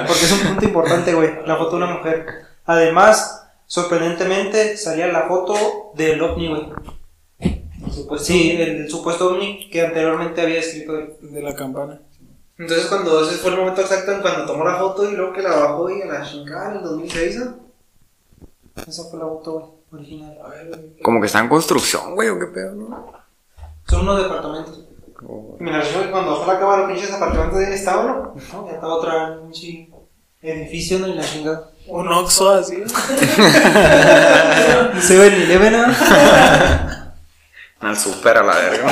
No, 0.00 0.06
porque 0.06 0.24
es 0.24 0.32
un 0.32 0.40
punto 0.40 0.64
importante, 0.66 1.14
güey, 1.14 1.30
la 1.46 1.56
foto 1.56 1.70
de 1.78 1.84
una 1.84 1.94
mujer. 1.94 2.26
Además, 2.66 3.46
sorprendentemente, 3.66 4.76
salía 4.76 5.06
la 5.06 5.22
foto 5.28 5.92
del 5.94 6.20
ovni, 6.20 6.48
güey. 6.48 6.62
Sí, 8.18 8.50
el 8.60 8.90
supuesto 8.90 9.28
ovni 9.28 9.70
que 9.70 9.86
anteriormente 9.86 10.42
había 10.42 10.58
escrito. 10.60 10.92
De 11.22 11.40
la 11.42 11.54
campana. 11.54 12.00
Entonces 12.58 12.86
cuando 12.86 13.22
ese 13.22 13.36
fue 13.36 13.50
el 13.50 13.58
momento 13.58 13.82
exacto 13.82 14.12
en 14.12 14.22
cuando 14.22 14.46
tomó 14.46 14.64
la 14.64 14.76
foto 14.76 15.10
y 15.10 15.14
luego 15.14 15.32
que 15.32 15.42
la 15.42 15.54
bajó 15.54 15.90
y 15.90 16.02
a 16.02 16.06
la 16.06 16.22
chingada 16.22 16.70
en 16.70 16.76
el 16.78 16.82
2006, 16.84 17.36
¿no? 17.38 17.58
Esa 18.86 19.04
fue 19.04 19.18
la 19.18 19.26
foto, 19.26 19.52
güey, 19.90 20.02
original. 20.02 20.38
Como 21.02 21.20
que 21.20 21.26
está 21.26 21.40
en 21.40 21.48
construcción, 21.48 22.14
güey, 22.14 22.28
o 22.30 22.38
qué 22.38 22.46
pedo, 22.46 22.72
¿no? 22.74 23.12
Son 23.86 24.00
unos 24.02 24.22
departamentos. 24.22 24.80
Me 25.58 25.70
la 25.70 25.80
recuerdo 25.80 26.04
que 26.04 26.10
cuando 26.10 26.30
bajó 26.32 26.52
la 26.52 26.58
cámara, 26.58 26.86
pinches 26.86 27.12
apartamentos 27.12 27.58
de 27.58 27.66
ahí 27.66 27.72
estaban, 27.74 28.06
¿no? 28.06 28.34
No, 28.52 28.66
ya 28.66 28.74
estaba 28.74 28.94
otra 28.94 29.38
pinche 29.40 29.88
edificio, 30.42 30.98
¿no? 30.98 31.08
Y 31.08 31.14
la 31.14 31.24
chingada. 31.24 31.70
Un 31.88 32.08
oxo 32.08 32.50
así. 32.50 32.82
Se 35.00 35.18
ve 35.18 35.26
el 35.28 35.42
Eleven. 35.42 35.74
Al 37.80 37.96
super 37.96 38.38
a 38.38 38.42
la 38.42 38.54
verga. 38.54 38.90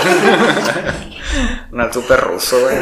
al 1.83 1.93
super 1.93 2.21
ruso, 2.21 2.61
güey. 2.61 2.77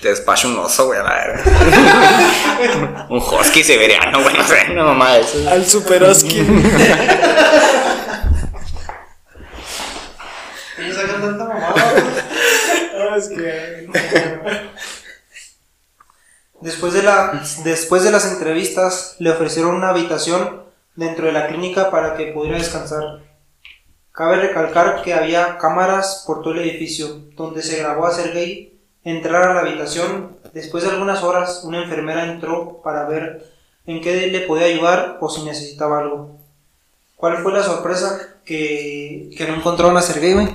Te 0.00 0.08
despacha 0.08 0.48
un 0.48 0.58
oso, 0.58 0.86
güey, 0.86 0.98
a 0.98 1.02
la 1.02 1.14
verga. 1.14 3.06
un 3.10 3.18
husky 3.18 3.62
siberiano, 3.62 4.22
güey, 4.22 4.34
no 4.34 4.44
sé, 4.44 4.66
una 4.70 4.84
mamá 4.84 5.12
de 5.12 5.20
eso. 5.20 5.50
Al 5.50 5.66
Superoski. 5.66 6.38
Ellos 10.78 10.96
sacan 10.96 11.20
tanta 11.20 11.44
mamada, 11.44 11.92
güey. 11.92 12.04
No, 12.96 13.14
es 13.16 13.28
que. 13.28 13.90
Después 16.62 16.94
de, 16.94 17.02
la, 17.02 17.42
después 17.64 18.02
de 18.02 18.10
las 18.10 18.24
entrevistas, 18.32 19.16
le 19.18 19.30
ofrecieron 19.30 19.74
una 19.74 19.90
habitación 19.90 20.62
dentro 20.94 21.26
de 21.26 21.32
la 21.32 21.46
clínica 21.48 21.90
para 21.90 22.14
que 22.16 22.32
pudiera 22.32 22.56
descansar. 22.56 23.20
Cabe 24.12 24.36
recalcar 24.36 25.02
que 25.02 25.12
había 25.12 25.58
cámaras 25.58 26.24
por 26.26 26.40
todo 26.42 26.54
el 26.54 26.60
edificio, 26.60 27.20
donde 27.36 27.62
se 27.62 27.76
grabó 27.78 28.06
a 28.06 28.12
Sergei 28.12 28.69
entrar 29.04 29.48
a 29.48 29.54
la 29.54 29.60
habitación. 29.60 30.36
Después 30.52 30.84
de 30.84 30.90
algunas 30.90 31.22
horas, 31.22 31.62
una 31.64 31.82
enfermera 31.82 32.24
entró 32.24 32.80
para 32.82 33.06
ver 33.06 33.46
en 33.86 34.00
qué 34.00 34.26
le 34.28 34.40
podía 34.40 34.66
ayudar 34.66 35.18
o 35.20 35.28
si 35.28 35.42
necesitaba 35.42 36.00
algo. 36.00 36.36
¿Cuál 37.16 37.38
fue 37.38 37.52
la 37.52 37.62
sorpresa? 37.62 38.18
Que, 38.44 39.30
que 39.36 39.46
no 39.46 39.56
encontraron 39.56 39.96
a 39.96 40.02
Sergei, 40.02 40.34
güey. 40.34 40.48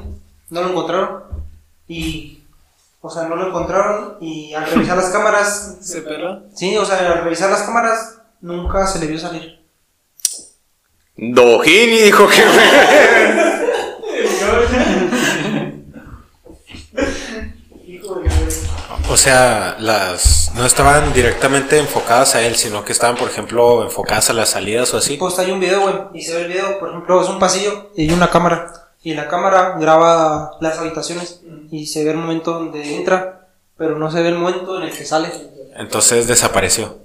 No 0.49 0.61
lo 0.61 0.69
encontraron. 0.69 1.23
Y, 1.87 2.43
o 3.01 3.09
sea, 3.09 3.23
no 3.23 3.35
lo 3.35 3.47
encontraron 3.47 4.17
y 4.19 4.53
al 4.53 4.69
revisar 4.69 4.97
las 4.97 5.11
cámaras 5.11 5.77
¿Se 5.81 6.01
peló? 6.01 6.41
Sí, 6.55 6.75
o 6.75 6.85
sea, 6.85 6.97
al 7.13 7.23
revisar 7.23 7.51
las 7.51 7.63
cámaras 7.63 8.17
nunca 8.41 8.87
se 8.87 8.99
le 8.99 9.07
vio 9.07 9.19
salir. 9.19 9.59
Dojini 11.17 11.99
dijo 11.99 12.27
que, 12.27 12.41
güey. 12.45 13.45
O 19.15 19.17
sea, 19.17 19.77
las 19.79 20.51
no 20.55 20.65
estaban 20.65 21.13
directamente 21.13 21.79
enfocadas 21.79 22.35
a 22.35 22.41
él, 22.41 22.57
sino 22.57 22.83
que 22.83 22.91
estaban, 22.91 23.15
por 23.15 23.29
ejemplo, 23.29 23.81
enfocadas 23.81 24.29
a 24.29 24.33
las 24.33 24.49
salidas 24.49 24.93
o 24.93 24.97
así. 24.97 25.15
Pues 25.15 25.39
hay 25.39 25.51
un 25.51 25.61
video, 25.61 25.83
güey, 25.83 25.95
y 26.15 26.21
se 26.21 26.35
ve 26.35 26.41
el 26.41 26.47
video, 26.49 26.77
por 26.79 26.89
ejemplo, 26.89 27.21
es 27.21 27.29
un 27.29 27.39
pasillo 27.39 27.91
y 27.95 28.09
hay 28.09 28.13
una 28.13 28.29
cámara. 28.29 28.89
Y 29.03 29.13
la 29.13 29.29
cámara 29.29 29.77
graba 29.79 30.57
las 30.59 30.79
habitaciones 30.79 31.39
y 31.71 31.87
se 31.87 32.03
ve 32.03 32.11
el 32.11 32.17
momento 32.17 32.51
donde 32.51 32.97
entra, 32.97 33.47
pero 33.77 33.97
no 33.97 34.11
se 34.11 34.21
ve 34.21 34.27
el 34.27 34.37
momento 34.37 34.77
en 34.79 34.83
el 34.83 34.91
que 34.91 35.05
sale. 35.05 35.31
Entonces 35.77 36.27
desapareció. 36.27 36.97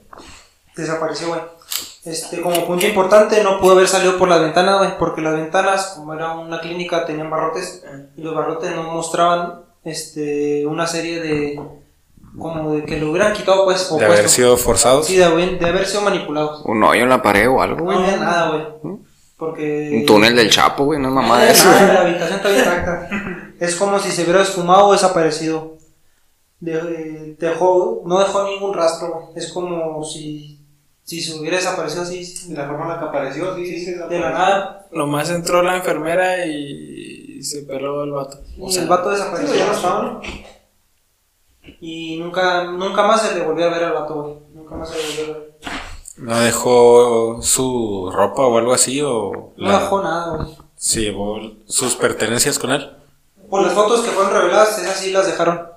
Desapareció, 0.74 1.28
güey. 1.28 1.42
Este, 2.04 2.40
como 2.40 2.66
punto 2.66 2.88
importante, 2.88 3.40
no 3.44 3.60
pudo 3.60 3.74
haber 3.74 3.86
salido 3.86 4.18
por 4.18 4.28
las 4.28 4.40
ventanas, 4.40 4.78
güey, 4.78 4.98
porque 4.98 5.20
las 5.20 5.34
ventanas, 5.34 5.92
como 5.94 6.12
era 6.14 6.32
una 6.32 6.60
clínica, 6.60 7.06
tenían 7.06 7.30
barrotes 7.30 7.84
y 8.16 8.20
los 8.20 8.34
barrotes 8.34 8.74
no 8.74 8.82
mostraban 8.82 9.60
este, 9.84 10.66
una 10.66 10.88
serie 10.88 11.20
de. 11.20 11.79
Como 12.38 12.74
de 12.74 12.84
que 12.84 12.98
lo 12.98 13.10
hubieran 13.10 13.32
quitado, 13.32 13.64
pues, 13.64 13.90
o 13.90 13.96
De 13.98 14.04
haber 14.04 14.18
puesto. 14.20 14.34
sido 14.36 14.56
forzados. 14.56 15.06
Sí, 15.06 15.16
de, 15.16 15.24
haber- 15.24 15.58
de 15.58 15.66
haber 15.66 15.86
sido 15.86 16.02
manipulados. 16.02 16.62
Un 16.64 16.82
hoyo 16.84 17.02
en 17.02 17.08
la 17.08 17.22
pared 17.22 17.48
o 17.48 17.60
algo, 17.60 17.84
No 17.84 17.98
había 17.98 18.16
nada, 18.16 18.50
güey. 18.82 18.98
Porque. 19.36 19.90
Un 20.00 20.06
túnel 20.06 20.36
del 20.36 20.50
Chapo, 20.50 20.84
güey, 20.84 21.00
no 21.00 21.08
es 21.08 21.14
No 21.14 21.22
mamá 21.22 21.42
de 21.42 21.50
eso. 21.52 21.68
nada, 21.70 21.92
la 21.94 22.00
habitación 22.02 22.36
está 22.38 22.50
intacta. 22.58 23.08
Es 23.60 23.76
como 23.76 23.98
si 23.98 24.10
se 24.10 24.22
hubiera 24.22 24.40
esfumado 24.42 24.86
o 24.86 24.92
desaparecido. 24.92 25.76
De- 26.60 27.36
dejó, 27.38 28.02
no 28.06 28.18
dejó 28.18 28.44
ningún 28.44 28.72
rastro, 28.74 29.12
güey. 29.12 29.26
Es 29.36 29.52
como 29.52 30.02
si, 30.04 30.60
si 31.04 31.20
se 31.20 31.38
hubiera 31.38 31.56
desaparecido 31.56 32.02
así, 32.02 32.48
De 32.48 32.54
la 32.56 32.66
forma 32.66 32.84
en 32.84 32.88
la 32.90 32.98
que 32.98 33.04
apareció, 33.06 33.54
sí, 33.56 33.66
sí, 33.66 33.84
sí. 33.84 33.92
de 33.92 34.18
la 34.18 34.30
nada. 34.30 34.86
Nomás 34.92 35.28
entró 35.30 35.62
la 35.62 35.76
enfermera 35.76 36.44
y 36.46 37.42
se 37.42 37.62
peló 37.62 38.04
el 38.04 38.12
vato. 38.12 38.38
Y 38.56 38.76
el 38.78 38.86
vato 38.88 39.10
Sí, 39.14 39.18
desapareció. 39.18 39.54
ya 39.56 39.66
no 39.66 39.72
estaba, 39.72 40.02
¿no? 40.02 40.20
Y 41.80 42.16
nunca, 42.18 42.64
nunca 42.64 43.02
más 43.02 43.22
se 43.22 43.34
le 43.34 43.42
volvió 43.44 43.66
a 43.66 43.70
ver 43.70 43.84
al 43.84 43.92
vato, 43.92 44.14
güey. 44.22 44.34
Nunca 44.54 44.74
más 44.76 44.88
se 44.90 44.96
le 44.96 45.02
volvió 45.04 45.34
a 45.34 45.38
ver. 45.38 45.50
¿No 46.16 46.38
dejó 46.40 47.40
su 47.42 48.10
ropa 48.12 48.42
o 48.46 48.58
algo 48.58 48.72
así? 48.72 49.00
¿O 49.02 49.52
No 49.56 49.68
la- 49.68 49.80
dejó 49.80 50.02
nada, 50.02 50.36
güey. 50.36 50.56
se 50.76 51.00
llevó 51.00 51.38
sus 51.66 51.94
pertenencias 51.96 52.58
con 52.58 52.70
él? 52.72 52.90
Por 53.48 53.62
las 53.62 53.72
fotos 53.72 54.00
que 54.02 54.10
fueron 54.10 54.32
reveladas, 54.32 54.78
esas 54.78 54.96
sí 54.98 55.12
las 55.12 55.26
dejaron. 55.26 55.68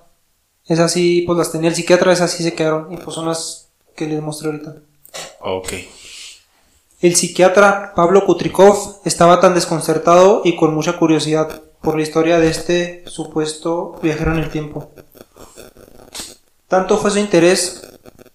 Esas 0.65 0.91
sí, 0.91 1.23
pues 1.25 1.37
las 1.37 1.51
tenía 1.51 1.69
el 1.69 1.75
psiquiatra, 1.75 2.11
esas 2.13 2.31
sí 2.31 2.43
se 2.43 2.53
quedaron. 2.53 2.91
Y 2.93 2.97
pues 2.97 3.15
son 3.15 3.27
las 3.27 3.69
que 3.95 4.07
les 4.07 4.21
mostré 4.21 4.49
ahorita. 4.51 4.75
Ok. 5.41 5.73
El 7.01 7.15
psiquiatra 7.15 7.93
Pablo 7.95 8.25
Kutrikov 8.25 9.01
estaba 9.05 9.39
tan 9.41 9.53
desconcertado 9.53 10.41
y 10.45 10.55
con 10.55 10.73
mucha 10.73 10.97
curiosidad 10.97 11.61
por 11.81 11.95
la 11.97 12.01
historia 12.03 12.39
de 12.39 12.47
este 12.49 13.03
supuesto 13.07 13.99
viajero 14.01 14.31
en 14.31 14.39
el 14.39 14.49
tiempo. 14.49 14.89
Tanto 16.73 16.97
fue 16.97 17.11
su 17.11 17.19
interés 17.19 17.83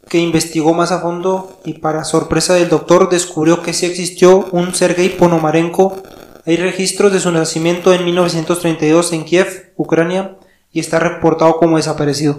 que 0.09 0.19
investigó 0.19 0.73
más 0.73 0.93
a 0.93 1.01
fondo 1.01 1.59
y 1.65 1.81
para 1.81 2.05
sorpresa 2.05 2.55
del 2.55 2.69
doctor 2.69 3.09
descubrió 3.11 3.65
que 3.65 3.73
sí 3.73 3.85
existió 3.85 4.47
un 4.53 4.77
Sergei 4.77 5.09
Ponomarenko. 5.09 6.01
Hay 6.47 6.57
registros 6.57 7.13
de 7.13 7.19
su 7.19 7.33
nacimiento 7.33 7.93
en 7.93 8.05
1932 8.05 9.13
en 9.13 9.25
Kiev, 9.25 9.73
Ucrania, 9.77 10.37
y 10.71 10.79
está 10.79 11.01
reportado 11.01 11.57
como 11.57 11.79
desaparecido. 11.79 12.39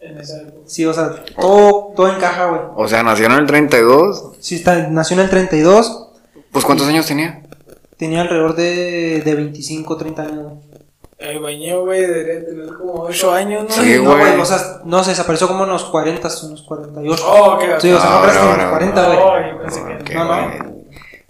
En 0.00 0.18
esa 0.18 0.42
época. 0.42 0.56
Sí, 0.66 0.86
o 0.86 0.94
sea, 0.94 1.24
todo, 1.34 1.92
todo 1.96 2.14
encaja, 2.14 2.46
güey. 2.46 2.60
O 2.76 2.86
sea, 2.86 3.02
nació 3.02 3.26
en 3.26 3.32
el 3.32 3.46
32. 3.46 4.34
Sí, 4.38 4.54
está, 4.54 4.86
nació 4.86 5.16
en 5.16 5.24
el 5.24 5.30
32, 5.30 6.10
Pues, 6.52 6.64
¿cuántos 6.64 6.86
años 6.86 7.06
tenía? 7.06 7.42
Tenía 7.96 8.20
alrededor 8.20 8.54
de, 8.54 9.20
de 9.24 9.34
25, 9.34 9.96
30 9.96 10.22
años. 10.22 10.44
güey. 10.44 10.73
El 11.30 11.40
baño, 11.40 11.80
güey, 11.84 12.00
debería 12.02 12.44
tener 12.44 12.66
como 12.74 12.92
8 13.02 13.32
años, 13.32 13.64
¿no? 13.68 13.70
Sí, 13.70 13.98
no, 14.02 14.16
güey. 14.16 14.40
o 14.40 14.44
sea, 14.44 14.58
no 14.84 15.02
se 15.04 15.10
desapareció 15.10 15.48
como 15.48 15.64
en 15.64 15.70
los 15.70 15.84
40, 15.84 16.28
unos 16.44 16.62
48. 16.62 17.24
Oh, 17.26 17.54
ok, 17.54 17.62
ok. 17.74 17.80
sí, 17.80 17.90
o 17.92 18.00
sea, 18.00 18.10
no 18.10 18.22
que 18.22 18.28
en 18.28 18.34
los 18.34 18.44
ahora, 18.44 18.70
40, 18.70 19.06
güey. 19.06 19.18
Oh, 19.18 19.98
que- 19.98 20.04
Qué 20.04 20.14
No, 20.14 20.24
no. 20.24 20.74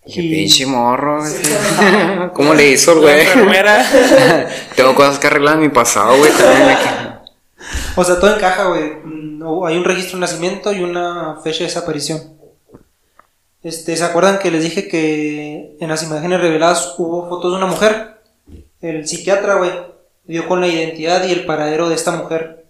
Qué 0.07 0.21
Y- 0.21 0.31
pinche 0.35 0.67
morro, 0.67 1.19
güey. 1.21 1.33
¿Cómo 2.35 2.55
le 2.55 2.69
hizo 2.69 3.01
güey? 3.01 3.27
Tengo 4.77 4.95
cosas 4.95 5.19
que 5.19 5.27
arreglar 5.29 5.55
en 5.55 5.61
mi 5.63 5.69
pasado, 5.71 6.17
güey. 6.19 6.31
también. 6.33 6.79
O 7.97 8.05
sea, 8.05 8.19
todo 8.21 8.35
encaja, 8.35 8.65
güey. 8.65 8.97
Mm, 9.05 9.39
no, 9.39 9.65
hay 9.67 9.77
un 9.79 9.85
registro 9.85 10.17
de 10.17 10.21
nacimiento 10.23 10.73
y 10.73 10.83
una 10.83 11.37
fecha 11.43 11.61
de 11.61 11.65
desaparición. 11.67 12.21
Este, 13.63 13.97
¿se 13.97 14.05
acuerdan 14.05 14.39
que 14.41 14.51
les 14.51 14.63
dije 14.63 14.89
que 14.89 15.77
en 15.81 15.89
las 15.89 16.03
imágenes 16.03 16.39
reveladas 16.41 16.95
hubo 16.99 17.27
fotos 17.31 17.53
de 17.53 17.57
una 17.57 17.67
mujer? 17.67 18.14
El 18.87 19.09
psiquiatra, 19.09 19.55
güey, 19.55 19.71
dio 20.25 20.47
con 20.47 20.61
la 20.61 20.69
identidad 20.69 21.27
y 21.27 21.33
el 21.33 21.47
paradero 21.47 21.89
de 21.89 21.95
esta 21.95 22.13
mujer. 22.13 22.67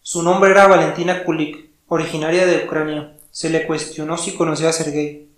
Su 0.00 0.22
nombre 0.22 0.50
era 0.52 0.66
Valentina 0.66 1.22
Kulik, 1.24 1.68
originaria 1.88 2.46
de 2.46 2.64
Ucrania. 2.64 3.12
Se 3.30 3.50
le 3.50 3.66
cuestionó 3.66 4.16
si 4.16 4.32
conocía 4.32 4.70
a 4.70 4.72
Sergei. 4.72 5.28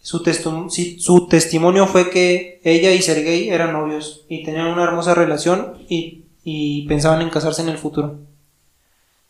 Su, 0.00 0.22
testu- 0.22 0.70
su 0.98 1.26
testimonio 1.26 1.86
fue 1.86 2.08
que 2.10 2.60
ella 2.64 2.92
y 2.92 3.02
Sergei 3.02 3.50
eran 3.50 3.72
novios 3.72 4.24
y 4.28 4.42
tenían 4.44 4.68
una 4.68 4.84
hermosa 4.84 5.14
relación 5.14 5.84
y, 5.88 6.24
y 6.44 6.86
pensaban 6.86 7.20
en 7.22 7.28
casarse 7.30 7.60
en 7.62 7.68
el 7.68 7.76
futuro. 7.78 8.20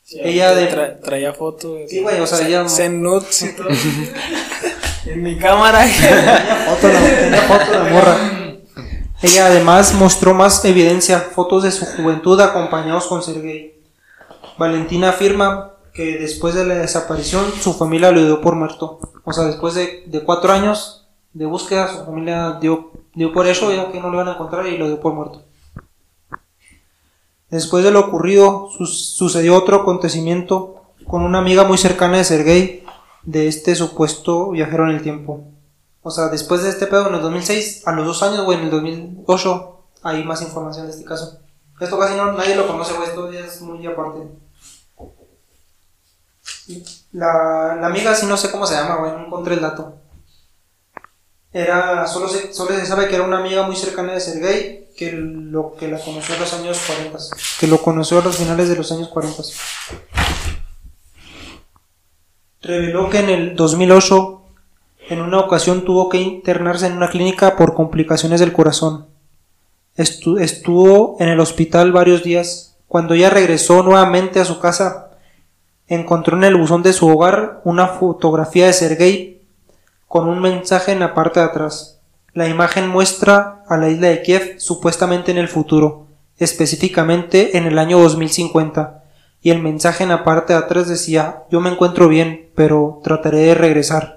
Sí, 0.03 0.21
Ella 0.23 0.55
de- 0.55 0.71
tra- 0.71 1.01
traía 1.01 1.33
fotos. 1.33 1.81
Sí, 1.89 2.01
güey, 2.01 2.21
o 2.21 2.27
sea, 2.29 2.39
se- 2.39 2.47
ella- 2.47 2.69
se 2.69 2.89
nudes 2.91 3.43
y 3.43 3.57
todo. 3.57 3.69
en 5.07 5.23
mi 5.23 5.37
cámara. 5.37 5.85
Tenía 6.81 7.31
la 7.73 7.91
morra. 7.91 8.36
Ella 9.27 9.47
además 9.47 9.93
mostró 9.95 10.35
más 10.35 10.65
evidencia, 10.65 11.19
fotos 11.19 11.65
de 11.65 11.73
su 11.73 11.85
juventud 11.85 12.41
acompañados 12.41 13.09
con 13.09 13.25
Sergei. 13.25 13.75
Valentina 14.57 15.09
afirma 15.09 15.73
que 15.93 16.17
después 16.17 16.55
de 16.55 16.65
la 16.65 16.77
desaparición 16.77 17.45
su 17.61 17.75
familia 17.75 18.13
lo 18.13 18.25
dio 18.25 18.41
por 18.41 18.55
muerto. 18.55 19.01
O 19.25 19.33
sea, 19.33 19.43
después 19.47 19.75
de, 19.75 20.23
cuatro 20.25 20.53
años 20.53 21.09
de 21.33 21.45
búsqueda, 21.45 21.89
su 21.89 22.05
familia 22.05 22.59
dio, 22.61 22.93
por 23.35 23.49
eso, 23.49 23.73
ya 23.73 23.91
que 23.91 23.99
no 23.99 24.11
lo 24.11 24.15
iban 24.15 24.29
a 24.29 24.35
encontrar 24.35 24.65
y 24.69 24.79
lo 24.79 24.87
dio 24.87 25.01
por 25.01 25.13
muerto. 25.13 25.43
Después 27.51 27.83
de 27.83 27.91
lo 27.91 27.99
ocurrido, 27.99 28.69
sucedió 28.71 29.57
otro 29.57 29.79
acontecimiento 29.79 30.83
con 31.05 31.23
una 31.23 31.39
amiga 31.39 31.65
muy 31.65 31.79
cercana 31.79 32.19
de 32.19 32.25
Sergei, 32.25 32.85
de 33.25 33.49
este 33.49 33.75
supuesto 33.75 34.51
viajero 34.51 34.89
en 34.89 34.95
el 34.95 35.03
tiempo. 35.03 35.56
O 36.07 36.11
sea, 36.13 36.29
después 36.29 36.63
de 36.63 36.69
este 36.69 36.87
pedo 36.87 37.09
en 37.09 37.17
el 37.17 37.21
2006, 37.21 37.83
a 37.85 37.91
los 37.91 38.07
dos 38.07 38.23
años, 38.23 38.45
güey, 38.45 38.59
en 38.59 38.67
el 38.67 38.71
2008, 38.71 39.87
hay 40.05 40.23
más 40.23 40.41
información 40.41 40.87
de 40.87 40.93
este 40.93 41.05
caso. 41.05 41.41
Esto 41.81 41.99
casi 41.99 42.15
no, 42.15 42.31
nadie 42.31 42.55
lo 42.55 42.69
conoce, 42.69 42.95
güey. 42.95 43.09
Esto 43.09 43.33
ya 43.33 43.41
es 43.41 43.61
muy 43.61 43.85
aparte. 43.85 44.21
La, 47.11 47.77
la 47.81 47.89
amiga, 47.89 48.15
sí 48.15 48.25
no 48.27 48.37
sé 48.37 48.53
cómo 48.53 48.69
se 48.69 48.75
llama, 48.75 48.99
güey. 48.99 49.13
No 49.15 49.27
encontré 49.27 49.55
el 49.55 49.63
dato. 49.63 49.97
Era, 51.53 52.07
solo 52.07 52.29
se, 52.29 52.55
solo 52.55 52.71
se 52.71 52.87
sabe 52.87 53.09
que 53.09 53.17
era 53.17 53.25
una 53.25 53.39
amiga 53.39 53.67
muy 53.67 53.75
cercana 53.75 54.13
de 54.13 54.21
Sergei, 54.21 54.93
que 54.97 55.11
lo 55.11 55.75
que 55.75 55.89
la 55.89 55.99
conoció 55.99 56.37
en 56.37 56.41
los 56.41 56.53
años 56.53 56.81
40. 56.87 57.19
Que 57.59 57.67
lo 57.67 57.83
conoció 57.83 58.21
a 58.21 58.23
los 58.23 58.37
finales 58.37 58.69
de 58.69 58.77
los 58.77 58.93
años 58.93 59.09
40. 59.09 59.43
Reveló 62.63 63.11
que 63.11 63.19
en 63.19 63.31
el 63.31 63.57
2008, 63.57 64.36
en 65.09 65.21
una 65.21 65.39
ocasión, 65.39 65.85
tuvo 65.85 66.09
que 66.09 66.19
internarse 66.21 66.87
en 66.87 66.97
una 66.97 67.09
clínica 67.11 67.57
por 67.57 67.75
complicaciones 67.75 68.41
del 68.41 68.53
corazón. 68.53 69.07
Estu- 69.97 70.41
estuvo 70.41 71.17
en 71.21 71.29
el 71.29 71.41
hospital 71.41 71.93
varios 71.93 72.23
días. 72.23 72.77
Cuando 72.89 73.15
ella 73.15 73.31
regresó 73.31 73.83
nuevamente 73.83 74.41
a 74.41 74.45
su 74.45 74.59
casa, 74.61 75.11
encontró 75.89 76.37
en 76.37 76.45
el 76.45 76.57
buzón 76.57 76.83
de 76.83 76.93
su 76.93 77.09
hogar 77.09 77.61
una 77.65 77.87
fotografía 77.89 78.67
de 78.67 78.73
Sergei 78.73 79.43
con 80.09 80.29
un 80.29 80.41
mensaje 80.41 80.93
en 80.93 81.01
la 81.01 81.15
parte 81.15 81.41
de 81.41 81.47
atrás. 81.47 82.01
La 82.33 82.49
imagen 82.49 82.89
muestra 82.89 83.63
a 83.69 83.77
la 83.77 83.89
isla 83.89 84.09
de 84.09 84.23
Kiev 84.23 84.57
supuestamente 84.59 85.31
en 85.31 85.39
el 85.39 85.49
futuro, 85.49 86.07
específicamente 86.39 87.57
en 87.57 87.65
el 87.67 87.79
año 87.79 87.99
2050, 87.99 89.05
y 89.41 89.51
el 89.51 89.63
mensaje 89.63 90.03
en 90.03 90.11
la 90.11 90.25
parte 90.25 90.53
de 90.53 90.59
atrás 90.59 90.89
decía 90.89 91.45
yo 91.51 91.61
me 91.61 91.71
encuentro 91.71 92.09
bien, 92.09 92.51
pero 92.55 93.01
trataré 93.03 93.39
de 93.39 93.55
regresar. 93.55 94.16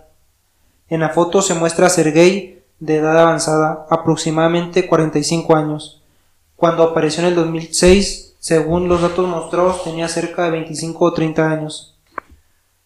En 0.89 1.01
la 1.01 1.09
foto 1.09 1.41
se 1.41 1.53
muestra 1.53 1.87
a 1.87 1.89
Sergei 1.89 2.61
de 2.79 2.95
edad 2.97 3.19
avanzada, 3.19 3.85
aproximadamente 3.89 4.87
45 4.87 5.55
años. 5.55 6.01
Cuando 6.55 6.83
apareció 6.83 7.21
en 7.23 7.29
el 7.29 7.35
2006, 7.35 8.35
según 8.39 8.87
los 8.87 9.01
datos 9.01 9.27
mostrados, 9.27 9.83
tenía 9.83 10.07
cerca 10.07 10.43
de 10.45 10.51
25 10.51 11.05
o 11.05 11.13
30 11.13 11.49
años. 11.51 11.95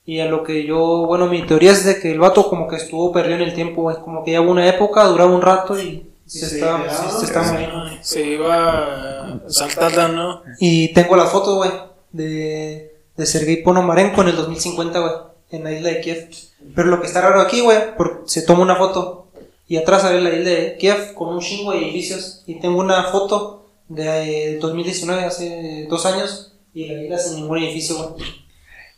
Y 0.06 0.20
a 0.20 0.26
lo 0.26 0.44
que 0.44 0.66
yo, 0.66 1.06
bueno, 1.08 1.28
mi 1.28 1.44
teoría 1.46 1.72
es 1.72 1.86
de 1.86 2.00
que 2.00 2.12
el 2.12 2.20
vato 2.20 2.50
como 2.50 2.68
que 2.68 2.76
estuvo 2.76 3.12
perdido 3.14 3.36
en 3.38 3.44
el 3.44 3.54
tiempo, 3.54 3.90
es 3.90 3.98
como 3.98 4.24
que 4.24 4.32
ya 4.32 4.42
hubo 4.42 4.52
una 4.52 4.68
época, 4.68 5.06
duraba 5.06 5.32
un 5.34 5.42
rato 5.42 5.80
y 5.80 6.10
se, 6.26 6.40
se 6.50 6.56
estaba, 6.56 6.90
se- 6.90 7.20
se 7.20 7.26
estaba 7.26 7.52
muriendo. 7.54 7.84
Se 8.02 8.22
iba 8.26 9.40
saltando, 9.48 10.08
¿no? 10.10 10.42
Y 10.60 10.92
tengo 10.94 11.16
las 11.16 11.30
fotos, 11.32 11.56
güey, 11.56 11.72
de, 12.12 12.96
de 13.16 13.26
Sergei 13.26 13.64
Ponomarenko 13.64 14.22
en 14.24 14.28
el 14.30 14.36
2050, 14.36 15.00
güey, 15.00 15.12
en 15.54 15.64
la 15.64 15.72
isla 15.72 15.90
de 15.90 16.02
Kiev. 16.02 16.30
Pero 16.76 16.90
lo 16.90 17.00
que 17.00 17.08
está 17.08 17.22
raro 17.22 17.42
aquí, 17.42 17.62
güey, 17.62 17.96
porque 17.96 18.28
se 18.30 18.42
toma 18.42 18.64
una 18.64 18.76
foto 18.76 19.28
y 19.68 19.78
atrás 19.78 20.02
sale 20.02 20.22
la 20.22 20.30
isla 20.30 20.50
de 20.50 20.78
Kiev 20.78 21.14
con 21.14 21.30
un 21.30 21.40
chingo 21.40 21.72
de 21.72 21.80
edificios. 21.80 22.44
Y 22.48 22.60
tengo 22.60 22.80
una 22.80 23.04
foto 23.06 23.70
de 23.88 24.56
eh, 24.56 24.60
2019, 24.60 25.24
hace 25.24 25.88
dos 25.90 26.06
años, 26.06 26.54
y 26.74 26.88
la 26.88 27.04
isla 27.04 27.18
sin 27.20 27.36
ningún 27.36 27.60
edificio, 27.60 27.96
güey. 27.98 28.26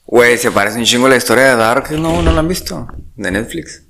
Güey, 0.07 0.38
se 0.38 0.51
parece 0.51 0.77
un 0.77 0.85
chingo 0.85 1.07
a 1.07 1.09
la 1.09 1.17
historia 1.17 1.45
de 1.45 1.55
Dark, 1.55 1.91
¿no? 1.91 2.21
¿No 2.21 2.31
la 2.31 2.39
han 2.39 2.47
visto? 2.47 2.88
De 3.15 3.31
Netflix. 3.31 3.85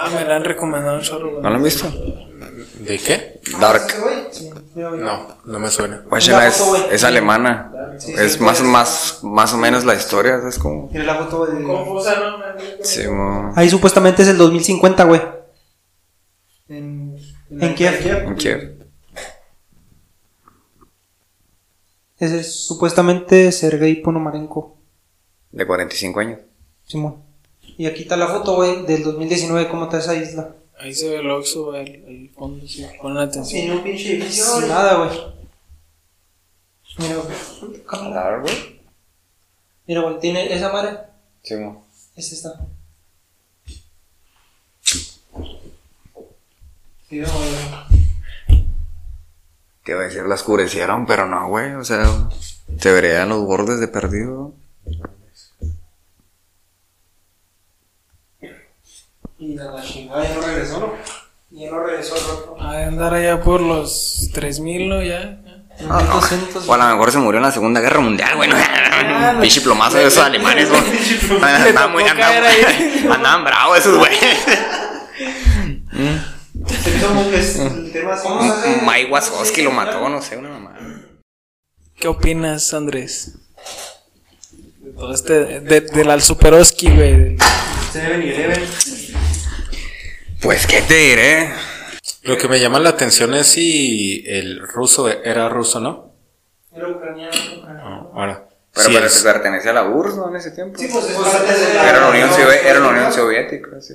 Ah, 0.00 0.10
me 0.14 0.24
la 0.24 0.36
han 0.36 0.44
recomendado 0.44 0.98
un 0.98 1.22
güey. 1.30 1.42
¿No 1.42 1.50
la 1.50 1.56
han 1.56 1.62
visto? 1.62 1.88
¿De 1.90 2.98
qué? 2.98 3.40
Dark. 3.60 3.82
No, 4.76 5.36
no 5.44 5.58
me 5.58 5.68
suena. 5.70 6.04
Guáchala, 6.08 6.46
es, 6.46 7.02
alemana. 7.04 7.72
Sí, 7.98 8.12
Es 8.12 8.34
sí, 8.34 8.40
más, 8.40 8.58
sí. 8.58 8.62
más, 8.64 9.20
más 9.24 9.52
o 9.54 9.56
menos 9.58 9.84
la 9.84 9.94
historia, 9.94 10.38
es 10.48 10.56
como... 10.58 10.88
Mira 10.92 11.02
la 11.04 11.16
foto 11.16 11.46
de... 11.46 11.64
Confusa, 11.64 12.14
¿no? 12.20 12.36
Sí, 12.84 13.08
mo- 13.08 13.52
Ahí 13.56 13.68
supuestamente 13.68 14.22
es 14.22 14.28
el 14.28 14.38
2050, 14.38 15.02
güey. 15.04 15.20
En, 16.68 17.16
En 17.50 17.74
Kiev. 17.74 18.06
en 18.06 18.34
Kiev. 18.36 18.78
Ese 22.18 22.40
es 22.40 22.66
supuestamente 22.66 23.50
Sergei 23.52 23.96
Ponomarenko. 24.02 24.76
De 25.50 25.66
45 25.66 26.20
años. 26.20 26.38
Simón. 26.84 27.24
Y 27.78 27.86
aquí 27.86 28.02
está 28.02 28.16
la 28.16 28.26
foto, 28.26 28.56
güey, 28.56 28.84
del 28.86 29.04
2019, 29.04 29.68
cómo 29.68 29.84
está 29.84 29.98
esa 29.98 30.16
isla. 30.16 30.52
Ahí 30.80 30.92
se 30.92 31.08
ve 31.10 31.20
el 31.20 31.30
Oxxo, 31.30 31.66
güey, 31.66 31.82
el, 31.82 32.04
el 32.04 32.30
fondo, 32.30 32.66
sí. 32.66 32.84
Ponen 33.00 33.18
atención. 33.18 33.62
Sin 33.62 33.70
un 33.70 33.84
pinche 33.84 34.16
edificio. 34.16 34.44
Sin 34.44 34.54
güey. 34.56 34.68
nada, 34.68 34.96
güey. 34.96 35.10
Mira, 36.98 37.16
güey. 37.16 37.82
Cámara. 37.84 38.40
Güey. 38.40 38.80
Mira, 39.86 40.00
güey, 40.02 40.18
tiene 40.18 40.52
esa 40.52 40.72
madre. 40.72 40.98
Sí, 41.42 41.54
mo. 41.54 41.86
Es 42.16 42.32
esta. 42.32 42.66
Sí, 47.08 47.20
güey. 47.20 47.24
Te 49.84 49.92
iba 49.92 50.00
a 50.00 50.04
decir, 50.04 50.24
la 50.24 50.34
oscurecieron, 50.34 51.06
pero 51.06 51.28
no, 51.28 51.48
güey. 51.48 51.74
O 51.74 51.84
sea, 51.84 52.28
se 52.76 52.90
verían 52.90 53.28
los 53.28 53.46
bordes 53.46 53.78
de 53.78 53.86
perdido. 53.86 54.52
Y 59.38 59.58
a 59.58 59.64
la 59.64 59.82
chingada 59.82 60.24
ya 60.28 60.34
no 60.34 60.40
regresó, 60.42 60.80
¿no? 60.80 60.92
Y 61.50 61.64
ya 61.64 61.70
no 61.70 61.80
regresó. 61.80 62.56
Ah, 62.60 62.76
de 62.76 62.84
andar 62.84 63.14
allá 63.14 63.40
por 63.40 63.60
los 63.60 64.30
3000, 64.34 64.88
¿no? 64.88 65.02
Ya. 65.02 65.38
ya. 65.78 65.80
1200. 65.80 66.68
O 66.68 66.74
a 66.74 66.76
lo 66.76 66.84
mejor 66.84 67.12
se 67.12 67.18
murió 67.18 67.38
en 67.38 67.44
la 67.44 67.52
Segunda 67.52 67.80
Guerra 67.80 68.00
Mundial, 68.00 68.36
güey. 68.36 68.50
¿no? 68.50 68.56
Pinche 69.40 69.60
plomazo 69.60 69.98
de 69.98 70.06
esos 70.08 70.22
alemanes, 70.24 70.68
güey. 70.68 70.82
Andaban 71.42 71.92
muy- 71.92 72.02
andaban- 72.02 72.42
ahí. 72.44 73.06
Andaban 73.10 73.44
bravos 73.44 73.78
esos, 73.78 73.96
güey. 73.96 74.10
El 75.92 77.92
tema 77.92 78.14
así. 78.14 78.22
¿Cómo 78.22 78.42
se 78.42 78.48
hace? 78.50 78.82
Mike 78.84 79.10
Wazowski 79.10 79.62
lo 79.62 79.70
mató, 79.70 80.08
no 80.08 80.20
sé, 80.20 80.36
una 80.36 80.50
mamá. 80.50 80.76
¿Qué 81.96 82.08
opinas, 82.08 82.72
Andrés? 82.74 83.34
De 84.80 84.90
todo 84.92 85.14
este. 85.14 85.60
De, 85.60 85.80
del 85.80 86.10
al 86.10 86.22
Superoski, 86.22 86.90
güey. 86.90 87.36
Seven 87.92 88.22
y 88.22 88.30
Eleven. 88.30 88.68
Pues, 90.42 90.66
¿qué 90.66 90.82
te 90.82 90.94
diré? 90.94 91.50
Lo 92.22 92.36
que 92.38 92.48
me 92.48 92.60
llama 92.60 92.78
la 92.78 92.90
atención 92.90 93.34
es 93.34 93.46
si 93.48 94.22
el 94.26 94.60
ruso 94.68 95.08
era 95.08 95.48
ruso, 95.48 95.80
¿no? 95.80 96.12
Era 96.72 96.88
ucraniano. 96.88 97.32
No, 97.74 98.12
ahora. 98.14 98.48
Pero, 98.72 98.88
pero 98.92 99.06
es- 99.06 99.12
se 99.14 99.24
pertenecía 99.24 99.70
a 99.72 99.74
la 99.74 99.88
URSS, 99.88 100.16
¿no? 100.16 100.28
En 100.28 100.36
ese 100.36 100.50
tiempo. 100.52 100.78
Sí, 100.78 100.88
pues 100.92 101.06
es 101.06 101.16
Pues 101.16 101.28
parte 101.28 101.38
antes 101.48 101.60
de 101.60 101.66
de 101.68 101.74
la. 101.74 101.88
Era 101.90 102.00
la 102.00 102.08
Unión, 102.10 102.30
Sovi- 102.30 102.60
era 102.64 102.80
la 102.80 102.88
Unión 102.88 103.12
Soviética. 103.12 103.80
sí. 103.80 103.94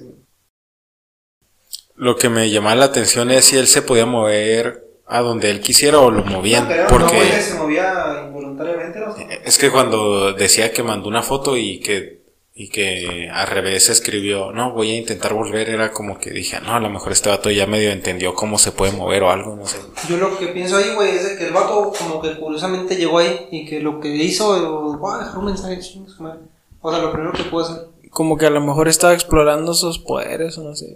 Lo 1.95 2.15
que 2.17 2.27
me 2.27 2.49
llama 2.49 2.73
la 2.75 2.86
atención 2.86 3.29
es 3.29 3.45
si 3.45 3.58
él 3.58 3.67
se 3.67 3.84
podía 3.84 4.08
mover 4.08 4.84
a 5.06 5.19
donde 5.21 5.51
él 5.51 5.62
quisiera 5.62 5.99
o 5.99 6.10
lo 6.10 6.23
movían. 6.25 6.63
No, 6.63 6.69
pero 6.69 6.88
porque 6.88 7.15
no, 7.36 7.41
se 7.41 7.53
movía 7.53 8.23
involuntariamente, 8.25 8.99
¿no? 8.99 9.15
es 9.15 9.58
que 9.60 9.69
cuando 9.69 10.34
decía 10.34 10.73
que 10.73 10.82
mandó 10.82 11.08
una 11.08 11.21
foto 11.21 11.56
y 11.56 11.79
que 11.82 12.22
y 12.55 12.69
que 12.69 13.29
al 13.33 13.47
revés 13.47 13.89
escribió, 13.89 14.51
no, 14.51 14.73
voy 14.73 14.91
a 14.91 14.97
intentar 14.97 15.33
volver, 15.33 15.69
era 15.69 15.91
como 15.91 16.19
que 16.19 16.29
dije, 16.29 16.59
no, 16.61 16.75
a 16.75 16.79
lo 16.79 16.89
mejor 16.89 17.11
este 17.11 17.29
vato 17.29 17.49
ya 17.49 17.65
medio 17.65 17.91
entendió 17.91 18.35
cómo 18.35 18.59
se 18.59 18.71
puede 18.71 18.91
mover 18.91 19.23
o 19.23 19.31
algo, 19.31 19.55
no 19.55 19.65
sé. 19.65 19.79
Yo 20.07 20.17
lo 20.17 20.37
que 20.37 20.47
pienso 20.47 20.77
ahí, 20.77 20.93
güey, 20.93 21.15
es 21.15 21.27
de 21.27 21.37
que 21.37 21.47
el 21.47 21.53
vato 21.53 21.91
como 21.97 22.21
que 22.21 22.37
curiosamente 22.37 22.95
llegó 22.95 23.17
ahí 23.17 23.47
y 23.51 23.65
que 23.65 23.79
lo 23.79 23.99
que 23.99 24.09
hizo, 24.09 24.97
voy 24.99 25.15
a 25.15 25.23
dejar 25.23 25.37
un 25.39 25.45
mensaje, 25.45 25.79
madre. 26.19 26.41
O 26.81 26.91
sea, 26.91 27.01
lo 27.01 27.11
primero 27.11 27.33
que 27.33 27.43
puedo 27.43 27.65
hacer. 27.65 27.87
Como 28.11 28.37
que 28.37 28.45
a 28.45 28.51
lo 28.51 28.61
mejor 28.61 28.87
estaba 28.87 29.13
explorando 29.13 29.73
sus 29.73 29.97
poderes, 29.97 30.55
o 30.59 30.63
no 30.63 30.75
sé. 30.75 30.95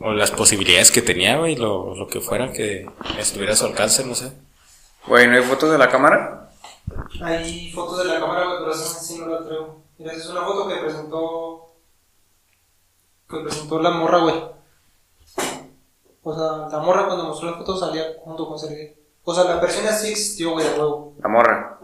O 0.00 0.12
las 0.12 0.30
posibilidades 0.30 0.90
que 0.90 1.02
tenía, 1.02 1.36
güey, 1.36 1.56
lo, 1.56 1.94
lo 1.94 2.06
que 2.06 2.20
fuera 2.20 2.52
que 2.52 2.86
estuviera 3.18 3.52
a 3.52 3.56
su 3.56 3.66
alcance, 3.66 4.02
no 4.04 4.14
sé. 4.14 4.32
Güey, 5.06 5.26
¿no 5.26 5.36
hay 5.36 5.42
fotos 5.42 5.70
de 5.70 5.76
la 5.76 5.90
cámara? 5.90 6.50
Hay 7.20 7.70
fotos 7.72 7.98
de 7.98 8.04
la 8.04 8.20
cámara, 8.20 8.46
güey, 8.46 8.58
pero 8.60 8.72
esa 8.72 8.98
sí 9.00 9.18
no 9.18 9.26
la 9.26 9.44
traigo. 9.44 9.87
Mira, 9.98 10.12
esa 10.12 10.22
es 10.22 10.28
una 10.30 10.42
foto 10.42 10.68
que 10.68 10.76
presentó. 10.76 11.74
que 13.28 13.38
presentó 13.40 13.80
la 13.80 13.90
morra, 13.90 14.18
güey. 14.18 14.34
O 16.22 16.34
sea, 16.34 16.68
la 16.70 16.84
morra 16.84 17.06
cuando 17.06 17.24
mostró 17.24 17.50
la 17.50 17.56
foto 17.58 17.76
salía 17.76 18.04
junto 18.22 18.48
con 18.48 18.58
Sergei. 18.58 18.96
O 19.24 19.34
sea, 19.34 19.44
la 19.44 19.60
persona 19.60 19.92
sí 19.92 20.10
existió, 20.10 20.52
güey, 20.52 20.66
de 20.66 20.76
nuevo. 20.76 21.14
La 21.20 21.28
morra. 21.28 21.78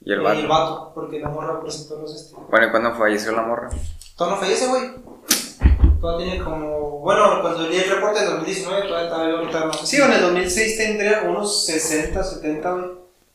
Y 0.00 0.12
el 0.12 0.20
Y 0.20 0.24
vato. 0.24 0.38
el 0.40 0.46
vato, 0.46 0.92
porque 0.94 1.18
la 1.20 1.28
morra 1.28 1.60
presentó 1.60 1.96
los 2.00 2.14
este. 2.14 2.36
Bueno, 2.50 2.66
¿y 2.66 2.70
cuándo 2.70 2.94
falleció 2.94 3.32
la 3.32 3.42
morra? 3.42 3.70
Todavía 4.16 4.36
no 4.36 4.42
fallece, 4.42 4.66
güey. 4.68 4.90
Todavía 6.00 6.26
tiene 6.30 6.44
como. 6.44 7.00
Bueno, 7.00 7.40
cuando 7.42 7.62
leí 7.68 7.78
el 7.78 7.90
reporte 7.90 8.20
del 8.20 8.30
2019, 8.30 8.82
todavía 8.86 9.04
estaba 9.08 9.28
yo 9.28 9.38
ahorita 9.38 9.64
no 9.66 9.72
sé. 9.72 9.86
Sí, 9.86 9.96
en 10.02 10.12
el 10.12 10.20
2006 10.22 10.76
tendría 10.76 11.22
unos 11.22 11.66
60, 11.66 12.22
70, 12.22 12.72
güey. 12.72 12.84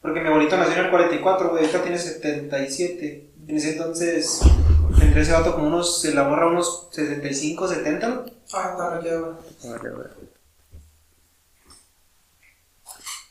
Porque 0.02 0.20
mi 0.22 0.28
abuelito 0.28 0.58
nació 0.58 0.74
en 0.76 0.86
el 0.86 0.92
44, 0.92 1.50
güey. 1.50 1.62
Ahorita 1.62 1.82
tiene 1.82 1.98
77. 1.98 3.31
En 3.48 3.58
ese 3.58 3.72
entonces 3.72 4.42
tendría 5.00 5.24
ese 5.24 5.32
vato 5.32 5.54
como 5.54 5.68
unos. 5.68 6.02
Se 6.02 6.14
la 6.14 6.28
borra 6.28 6.48
unos 6.48 6.88
65, 6.92 7.68
70, 7.68 8.08
¿no? 8.08 8.26
Ah, 8.54 8.70
está 8.72 9.02
ya, 9.04 9.18
güey. 9.18 10.08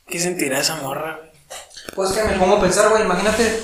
¿Qué 0.07 0.19
sentirá 0.19 0.61
esa 0.61 0.77
morra, 0.77 1.19
güey? 1.19 1.31
Pues 1.95 2.13
que 2.13 2.23
me 2.23 2.39
pongo 2.39 2.57
a 2.57 2.61
pensar, 2.61 2.91
güey, 2.91 3.03
imagínate 3.03 3.61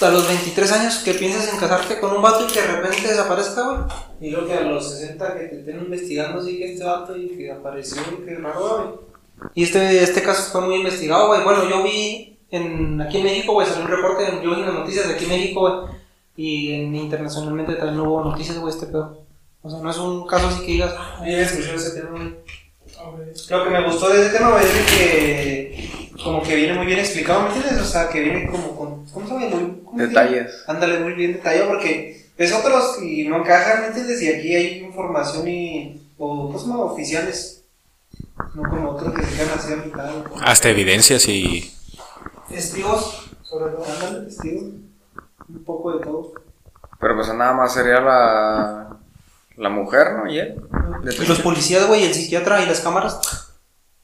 a 0.00 0.08
los 0.10 0.28
23 0.28 0.72
años 0.72 0.98
que 0.98 1.14
piensas 1.14 1.52
en 1.52 1.58
casarte 1.58 1.98
con 1.98 2.14
un 2.14 2.22
vato 2.22 2.44
y 2.44 2.52
que 2.52 2.60
de 2.60 2.66
repente 2.68 3.08
desaparezca, 3.08 3.62
güey. 3.62 3.78
Y 4.20 4.30
luego 4.30 4.46
que 4.46 4.54
a 4.54 4.60
los 4.62 4.90
60 4.90 5.34
que 5.34 5.44
te 5.46 5.58
estén 5.60 5.78
investigando, 5.78 6.42
sí 6.42 6.58
que 6.58 6.72
este 6.72 6.84
vato 6.84 7.16
y 7.16 7.36
que 7.36 7.52
apareció 7.52 8.02
y 8.12 8.24
que 8.24 8.34
raro, 8.36 8.78
güey. 8.78 9.06
Y 9.54 9.64
este, 9.64 10.02
este 10.02 10.22
caso 10.22 10.50
fue 10.50 10.62
muy 10.62 10.76
investigado, 10.76 11.28
güey. 11.28 11.42
Bueno, 11.44 11.68
yo 11.68 11.82
vi 11.82 12.35
en, 12.50 13.00
aquí 13.00 13.18
en 13.18 13.24
México, 13.24 13.52
güey, 13.52 13.66
salió 13.66 13.84
un 13.84 13.90
reporte, 13.90 14.24
yo 14.42 14.54
vi 14.54 14.60
en 14.60 14.66
las 14.66 14.74
noticias 14.74 15.08
de 15.08 15.14
aquí 15.14 15.24
en 15.24 15.30
México, 15.30 15.60
güey. 15.60 15.96
Y 16.36 16.72
en, 16.72 16.94
internacionalmente 16.94 17.74
también 17.74 17.96
no 17.96 18.04
hubo 18.04 18.24
noticias, 18.24 18.58
güey, 18.58 18.72
este 18.72 18.86
pedo. 18.86 19.24
O 19.62 19.70
sea, 19.70 19.80
no 19.80 19.90
es 19.90 19.98
un 19.98 20.26
caso 20.26 20.48
así 20.48 20.60
que 20.60 20.72
digas, 20.72 20.94
ah, 20.96 21.24
ya 21.26 21.40
escuché 21.40 21.74
ese 21.74 22.00
tema, 22.00 22.10
güey. 22.10 22.34
Lo 23.50 23.64
que 23.64 23.70
me 23.70 23.84
gustó 23.84 24.08
de 24.08 24.26
este 24.26 24.38
tema, 24.38 24.50
güey, 24.50 24.64
es 24.64 24.74
de 24.74 24.96
que 24.96 26.16
como 26.22 26.42
que 26.42 26.56
viene 26.56 26.74
muy 26.74 26.86
bien 26.86 26.98
explicado, 26.98 27.42
¿me 27.42 27.54
entiendes? 27.54 27.80
O 27.80 27.84
sea, 27.84 28.08
que 28.08 28.20
viene 28.20 28.50
como 28.50 28.76
con, 28.76 29.06
¿cómo 29.06 29.26
se 29.26 29.34
llama? 29.34 29.56
Muy. 29.56 30.06
Detalles. 30.06 30.64
Ándale, 30.66 31.00
muy 31.00 31.14
bien 31.14 31.34
detallado 31.34 31.68
porque 31.68 32.26
ves 32.36 32.52
otros 32.52 33.02
y 33.02 33.24
no 33.24 33.38
encajan, 33.38 33.82
¿me 33.82 33.86
entiendes? 33.88 34.22
Y 34.22 34.28
aquí 34.28 34.54
hay 34.54 34.78
información 34.78 35.48
y, 35.48 36.00
o, 36.18 36.46
¿cómo 36.46 36.58
se 36.58 36.66
llama? 36.66 36.84
Oficiales. 36.84 37.64
No 38.54 38.62
como 38.68 38.90
otros 38.90 39.14
que 39.14 39.22
se 39.22 39.36
quedan 39.36 39.58
así 39.58 39.72
a 39.72 39.76
mitad. 39.76 40.10
Hasta 40.42 40.68
evidencias 40.70 41.28
y. 41.28 41.72
Testigos, 42.48 43.30
sobre 43.42 43.72
todo, 43.74 43.84
ándale, 43.84 44.26
testigos. 44.26 44.64
Un 45.48 45.64
poco 45.64 45.96
de 45.96 46.04
todo. 46.04 46.32
Pero 47.00 47.14
pues 47.14 47.28
nada 47.34 47.52
más 47.52 47.74
sería 47.74 48.00
la, 48.00 48.98
la 49.56 49.68
mujer, 49.68 50.14
¿no? 50.14 50.30
Y 50.30 50.38
él. 50.38 50.60
Y 51.04 51.26
los 51.26 51.40
policías, 51.40 51.86
güey, 51.86 52.04
el 52.04 52.14
psiquiatra 52.14 52.62
y 52.62 52.66
las 52.66 52.80
cámaras. 52.80 53.20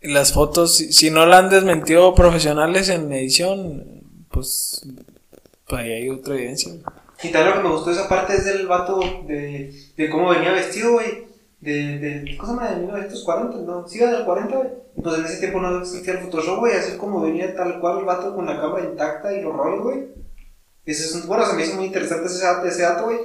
Y 0.01 0.13
las 0.13 0.33
fotos, 0.33 0.77
si, 0.77 0.93
si 0.93 1.11
no 1.11 1.27
la 1.27 1.39
han 1.39 1.51
desmentido 1.51 2.15
profesionales 2.15 2.89
en 2.89 3.13
edición, 3.13 4.03
pues, 4.31 4.87
pues 5.67 5.83
ahí 5.83 5.93
hay 5.93 6.09
otra 6.11 6.35
evidencia. 6.35 6.73
Y 7.23 7.31
también 7.31 7.51
lo 7.51 7.63
que 7.63 7.69
me 7.69 7.75
gustó 7.75 7.91
de 7.91 7.97
esa 7.97 8.09
parte 8.09 8.35
es 8.35 8.45
del 8.45 8.67
vato 8.67 8.99
de, 9.27 9.73
de 9.97 10.11
cómo 10.11 10.31
venía 10.31 10.53
vestido, 10.53 10.93
güey. 10.93 11.32
De, 11.63 11.99
de, 11.99 12.37
¿cómo 12.37 12.53
se 12.53 12.59
llama? 12.59 12.71
De 12.75 12.77
1940, 12.81 13.57
¿no? 13.59 13.87
Sí, 13.89 13.99
del 13.99 14.25
40, 14.25 14.57
güey. 14.57 14.69
Pues 15.03 15.19
en 15.19 15.25
ese 15.25 15.39
tiempo 15.39 15.61
no 15.61 15.79
existía 15.79 16.15
el 16.15 16.19
Photoshop, 16.19 16.59
güey. 16.59 16.75
Así 16.77 16.97
como 16.99 17.21
venía 17.23 17.55
tal 17.55 17.79
cual 17.81 18.01
el 18.01 18.05
vato 18.05 18.35
con 18.35 18.47
la 18.47 18.61
cámara 18.61 18.85
intacta 18.85 19.33
y 19.33 19.41
los 19.43 19.55
rollos, 19.57 19.83
güey. 19.85 20.09
Ese 20.85 21.05
es 21.05 21.15
un, 21.15 21.27
bueno, 21.29 21.47
se 21.47 21.55
me 21.55 21.63
hizo 21.65 21.77
muy 21.77 21.87
interesante 21.87 22.27
ese, 22.27 22.45
dato- 22.45 22.67
ese 22.67 22.83
dato, 22.83 23.05
güey. 23.05 23.19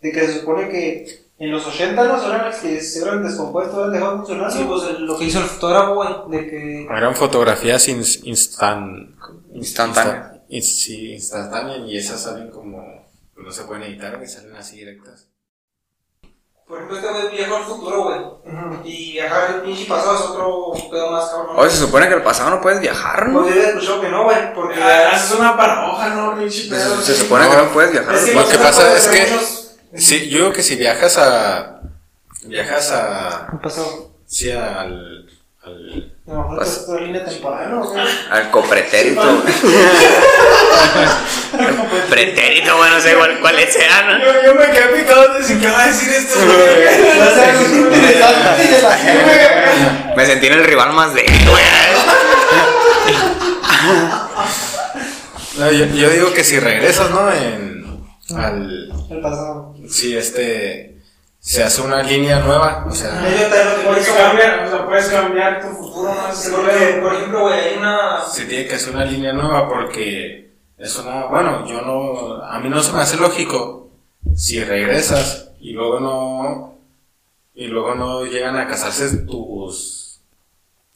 De 0.00 0.10
que 0.10 0.20
se 0.26 0.40
supone 0.40 0.68
que 0.70 1.22
en 1.38 1.50
los 1.52 1.66
80, 1.66 2.02
¿no? 2.04 2.26
Eran 2.26 2.46
las 2.46 2.58
que 2.60 2.80
se 2.80 3.02
eran 3.02 3.22
descompuestos, 3.22 3.76
eran 3.78 3.92
dejado 3.92 4.10
de 4.12 4.16
funcionar. 4.18 4.50
Sí, 4.52 4.64
pues 4.66 4.98
lo 4.98 5.18
que 5.18 5.24
hizo 5.26 5.38
el 5.40 5.44
fotógrafo, 5.44 5.94
güey. 5.94 6.08
De 6.30 6.50
que. 6.50 6.84
Eran 6.84 7.14
fotografías 7.14 7.88
ins- 7.88 8.20
instan... 8.24 9.14
Instantáneas. 9.52 10.16
insta- 10.32 10.42
in- 10.48 10.62
sí, 10.62 11.12
instantáneas 11.12 11.80
y 11.86 11.96
esas 11.98 12.22
salen 12.22 12.50
como. 12.50 12.82
No 13.36 13.50
se 13.52 13.64
pueden 13.64 13.82
editar, 13.84 14.18
que 14.18 14.26
salen 14.26 14.54
así 14.56 14.76
directas. 14.78 15.28
Por 16.66 16.78
ejemplo, 16.78 16.96
este 16.96 17.10
güey 17.10 17.36
viajó 17.36 17.56
al 17.56 17.64
futuro, 17.64 18.04
güey. 18.04 18.20
Y 18.84 19.12
viajar 19.12 19.42
al 19.50 19.62
pinche 19.62 19.84
pasado 19.86 20.14
es 20.14 20.20
otro 20.22 20.72
pedo 20.90 21.10
más 21.10 21.28
cabrón. 21.30 21.56
Oye, 21.58 21.70
se 21.70 21.76
supone 21.78 22.08
que 22.08 22.14
el 22.14 22.22
pasado 22.22 22.50
no 22.50 22.60
puedes 22.60 22.80
viajar, 22.80 23.28
¿no? 23.28 23.42
Pues 23.42 23.54
yo 23.54 23.60
había 23.60 23.72
escuchado 23.74 24.00
que 24.00 24.08
no, 24.08 24.24
güey. 24.24 24.54
Porque. 24.54 24.80
es 25.14 25.30
una 25.38 25.56
paradoja, 25.56 26.08
¿no? 26.10 26.36
Pinche 26.38 26.68
Se, 26.68 27.02
se 27.02 27.14
supone 27.14 27.48
que 27.48 27.56
no 27.56 27.68
puedes 27.72 27.92
viajar. 27.92 28.14
Lo 28.14 28.48
que 28.48 28.58
pasa 28.58 28.96
es 28.96 29.08
que- 29.08 29.98
Sí, 29.98 30.30
yo 30.30 30.38
digo 30.38 30.52
que 30.52 30.62
si 30.62 30.76
viajas 30.76 31.18
a. 31.18 31.80
Viajas 32.44 32.90
a. 32.92 33.60
Pasado. 33.62 34.10
Sí, 34.26 34.50
al. 34.50 35.28
al 35.62 36.11
A 36.24 36.30
lo 36.30 36.36
mejor 36.38 36.56
Pues- 36.58 36.68
es 36.70 36.78
otra 36.88 37.00
línea 37.00 37.24
temporal, 37.24 37.68
¿no? 37.70 37.84
güey? 37.84 38.00
Al 38.30 38.50
copretérito. 38.52 39.20
Pretérito, 42.10 42.76
bueno, 42.76 42.94
no 42.94 43.00
sé 43.00 43.14
cuál, 43.14 43.40
cuál 43.40 43.56
sea, 43.68 44.02
¿no? 44.02 44.18
Yo, 44.18 44.32
yo 44.44 44.54
me 44.54 44.70
quedé 44.70 44.86
picado 45.00 45.32
de 45.32 45.38
decir 45.40 45.60
qué 45.60 45.66
va 45.68 45.82
a 45.82 45.86
decir 45.88 46.12
esto. 46.12 46.38
Me 50.16 50.26
sentí 50.26 50.46
en 50.46 50.52
el 50.52 50.62
rival 50.64 50.92
más 50.92 51.12
débil, 51.14 51.48
güey. 51.48 51.62
No, 55.58 55.70
yo, 55.72 55.86
yo 55.86 56.10
digo 56.10 56.32
que 56.32 56.44
si 56.44 56.60
regresas, 56.60 57.10
¿no? 57.10 57.32
En. 57.32 58.00
Al. 58.36 58.92
El 59.10 59.20
pasado. 59.20 59.74
Si 59.88 60.16
este. 60.16 60.91
Se 61.44 61.60
hace 61.60 61.82
una 61.82 62.04
línea 62.04 62.38
nueva, 62.38 62.86
o 62.88 62.92
sea. 62.92 63.20
Que 63.20 63.46
por 63.46 63.84
Puedes 63.86 64.06
eso, 64.06 64.16
cambiar, 64.16 64.64
o 64.64 64.70
sea, 64.70 64.86
puedes 64.86 65.08
cambiar 65.08 65.60
tu 65.60 65.76
futuro, 65.76 66.14
¿no? 66.14 66.32
Sí, 66.32 66.52
porque, 66.54 67.00
por 67.02 67.14
ejemplo, 67.14 67.40
güey, 67.40 67.58
hay 67.58 67.78
una. 67.78 68.24
Se 68.24 68.44
tiene 68.44 68.68
que 68.68 68.76
hacer 68.76 68.94
una 68.94 69.04
línea 69.04 69.32
nueva 69.32 69.68
porque 69.68 70.52
es 70.78 70.96
una. 71.00 71.26
Bueno, 71.26 71.66
yo 71.66 71.80
no. 71.82 72.44
A 72.44 72.60
mí 72.60 72.68
no 72.68 72.80
se 72.80 72.92
me 72.92 73.00
hace 73.00 73.16
lógico 73.16 73.88
si 74.36 74.62
regresas 74.62 75.50
y 75.58 75.72
luego 75.72 75.98
no. 75.98 76.78
Y 77.54 77.66
luego 77.66 77.96
no 77.96 78.24
llegan 78.24 78.56
a 78.56 78.68
casarse 78.68 79.24
tus. 79.26 80.20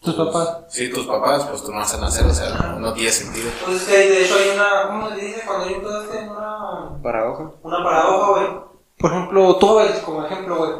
Tus 0.00 0.14
papás. 0.14 0.58
Sí, 0.68 0.90
tus 0.90 1.06
papás, 1.06 1.44
pues 1.46 1.64
tú 1.64 1.72
no 1.72 1.78
vas 1.78 1.92
a 1.92 2.00
nacer, 2.00 2.24
o 2.24 2.32
sea, 2.32 2.50
no, 2.50 2.78
no 2.78 2.92
tiene 2.92 3.10
sentido. 3.10 3.50
Pues 3.64 3.82
es 3.82 3.88
que 3.88 3.96
de 3.96 4.24
hecho 4.24 4.36
hay 4.36 4.50
una. 4.54 4.86
¿Cómo 4.86 5.08
se 5.10 5.16
dice? 5.16 5.42
Cuando 5.44 5.66
hay 5.66 5.74
un 5.74 5.80
pedo 5.80 6.04
una. 6.30 7.02
Paradoja. 7.02 7.50
Una 7.64 7.82
paradoja, 7.82 8.30
güey. 8.30 8.65
Por 9.06 9.14
ejemplo, 9.14 9.56
tú, 9.56 9.72
güey, 9.74 9.88
como 10.04 10.26
ejemplo, 10.26 10.56
güey. 10.56 10.72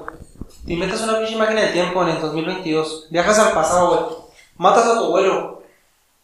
Te 0.67 0.73
inventas 0.73 1.01
una 1.03 1.19
pinche 1.19 1.37
máquina 1.37 1.61
del 1.61 1.73
tiempo 1.73 2.03
en 2.03 2.09
el 2.09 2.21
2022. 2.21 3.07
Viajas 3.11 3.39
al 3.39 3.53
pasado, 3.53 3.89
güey. 3.89 4.19
Matas 4.57 4.85
a 4.85 4.99
tu 4.99 5.05
abuelo. 5.05 5.63